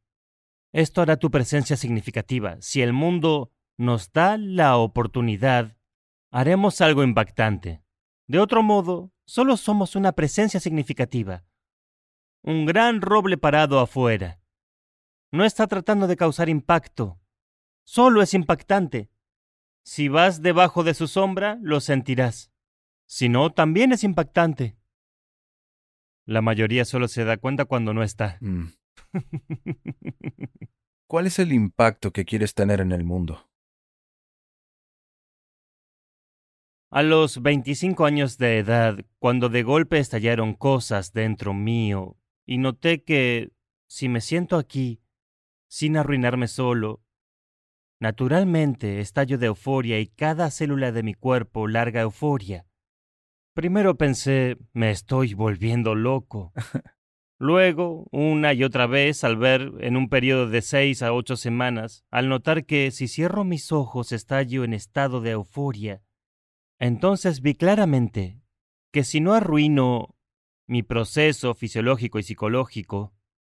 [0.73, 2.57] Esto hará tu presencia significativa.
[2.59, 5.76] Si el mundo nos da la oportunidad,
[6.31, 7.83] haremos algo impactante.
[8.27, 11.45] De otro modo, solo somos una presencia significativa.
[12.41, 14.39] Un gran roble parado afuera.
[15.31, 17.19] No está tratando de causar impacto.
[17.83, 19.09] Solo es impactante.
[19.83, 22.51] Si vas debajo de su sombra, lo sentirás.
[23.05, 24.77] Si no, también es impactante.
[26.25, 28.37] La mayoría solo se da cuenta cuando no está.
[28.41, 28.65] Mm.
[31.07, 33.49] ¿Cuál es el impacto que quieres tener en el mundo?
[36.89, 42.15] A los 25 años de edad, cuando de golpe estallaron cosas dentro mío,
[42.45, 43.51] y noté que
[43.87, 45.01] si me siento aquí,
[45.67, 47.03] sin arruinarme solo,
[47.99, 52.65] naturalmente estallo de euforia y cada célula de mi cuerpo larga euforia.
[53.53, 56.53] Primero pensé, me estoy volviendo loco.
[57.37, 62.05] Luego, una y otra vez, al ver en un periodo de seis a ocho semanas,
[62.11, 66.01] al notar que si cierro mis ojos estallo en estado de euforia,
[66.79, 68.41] entonces vi claramente
[68.91, 70.15] que si no arruino
[70.67, 73.13] mi proceso fisiológico y psicológico,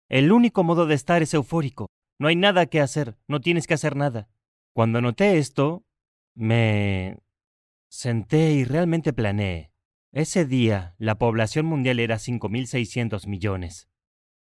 [0.08, 1.88] el único modo de estar es eufórico.
[2.18, 4.28] No hay nada que hacer, no tienes que hacer nada.
[4.74, 5.84] Cuando noté esto,
[6.34, 7.18] me
[7.88, 9.72] senté y realmente planeé.
[10.12, 13.88] Ese día, la población mundial era 5.600 millones.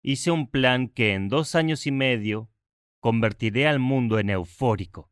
[0.03, 2.51] Hice un plan que en dos años y medio
[3.01, 5.10] convertiré al mundo en eufórico.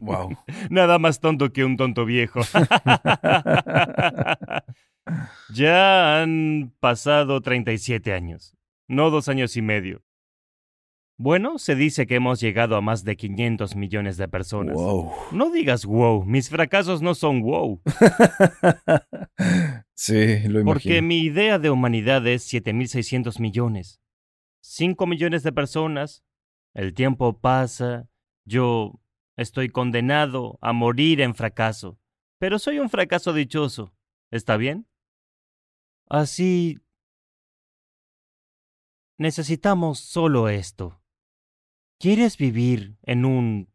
[0.00, 0.36] Wow.
[0.70, 2.40] Nada más tonto que un tonto viejo.
[5.52, 8.56] ya han pasado 37 años,
[8.88, 10.02] no dos años y medio.
[11.22, 14.74] Bueno, se dice que hemos llegado a más de 500 millones de personas.
[14.74, 15.12] Wow.
[15.32, 17.78] No digas wow, mis fracasos no son wow.
[19.94, 20.64] sí, lo imagino.
[20.64, 24.00] Porque mi idea de humanidad es 7.600 millones.
[24.62, 26.24] 5 millones de personas,
[26.72, 28.08] el tiempo pasa,
[28.46, 28.98] yo
[29.40, 31.98] estoy condenado a morir en fracaso,
[32.38, 33.94] pero soy un fracaso dichoso.
[34.30, 34.86] ¿Está bien?
[36.08, 36.78] Así...
[39.18, 41.02] Necesitamos solo esto.
[41.98, 43.70] ¿Quieres vivir en un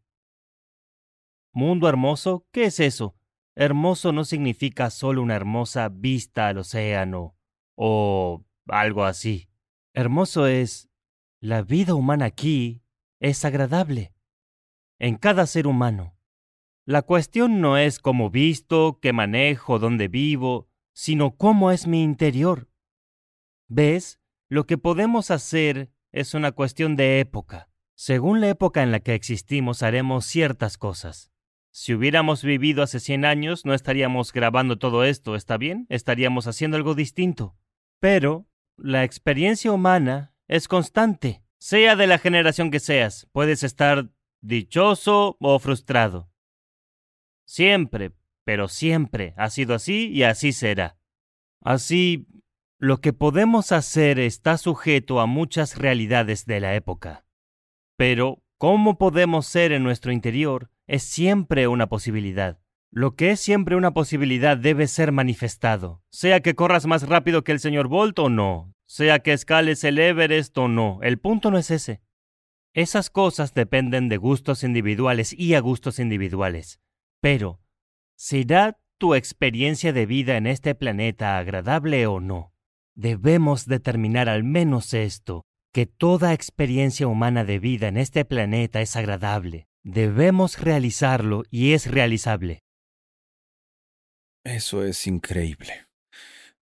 [1.52, 2.48] mundo hermoso?
[2.52, 3.16] ¿Qué es eso?
[3.56, 7.38] Hermoso no significa solo una hermosa vista al océano
[7.76, 9.50] o algo así.
[9.94, 10.90] Hermoso es
[11.40, 12.82] la vida humana aquí
[13.20, 14.15] es agradable
[15.00, 16.18] en cada ser humano.
[16.86, 22.70] La cuestión no es cómo visto, qué manejo, dónde vivo, sino cómo es mi interior.
[23.68, 24.20] ¿Ves?
[24.48, 27.70] Lo que podemos hacer es una cuestión de época.
[27.96, 31.32] Según la época en la que existimos haremos ciertas cosas.
[31.72, 35.88] Si hubiéramos vivido hace 100 años, no estaríamos grabando todo esto, ¿está bien?
[35.90, 37.58] Estaríamos haciendo algo distinto.
[38.00, 41.44] Pero la experiencia humana es constante.
[41.58, 44.10] Sea de la generación que seas, puedes estar
[44.46, 46.30] dichoso o frustrado.
[47.46, 48.12] Siempre,
[48.44, 50.98] pero siempre ha sido así y así será.
[51.62, 52.28] Así,
[52.78, 57.26] lo que podemos hacer está sujeto a muchas realidades de la época.
[57.98, 62.60] Pero cómo podemos ser en nuestro interior es siempre una posibilidad.
[62.92, 67.52] Lo que es siempre una posibilidad debe ser manifestado, sea que corras más rápido que
[67.52, 71.58] el señor Bolt o no, sea que escales el Everest o no, el punto no
[71.58, 72.02] es ese.
[72.76, 76.82] Esas cosas dependen de gustos individuales y a gustos individuales.
[77.22, 77.62] Pero,
[78.18, 82.54] ¿será tu experiencia de vida en este planeta agradable o no?
[82.94, 88.98] Debemos determinar al menos esto, que toda experiencia humana de vida en este planeta es
[88.98, 89.68] agradable.
[89.84, 92.60] Debemos realizarlo y es realizable.
[94.44, 95.85] Eso es increíble.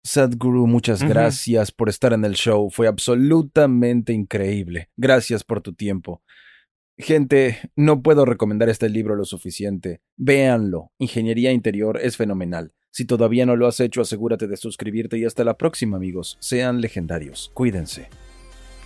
[0.08, 2.70] Sadhguru, muchas gracias por estar en el show.
[2.70, 4.88] Fue absolutamente increíble.
[4.96, 6.22] Gracias por tu tiempo.
[6.96, 10.00] Gente, no puedo recomendar este libro lo suficiente.
[10.16, 10.92] Véanlo.
[10.98, 12.72] Ingeniería Interior es fenomenal.
[12.90, 16.38] Si todavía no lo has hecho, asegúrate de suscribirte y hasta la próxima, amigos.
[16.40, 17.50] Sean legendarios.
[17.52, 18.08] Cuídense.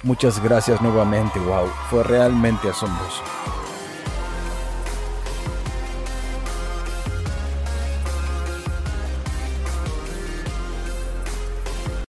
[0.02, 3.22] Muchas gracias nuevamente, wow, fue realmente asombroso.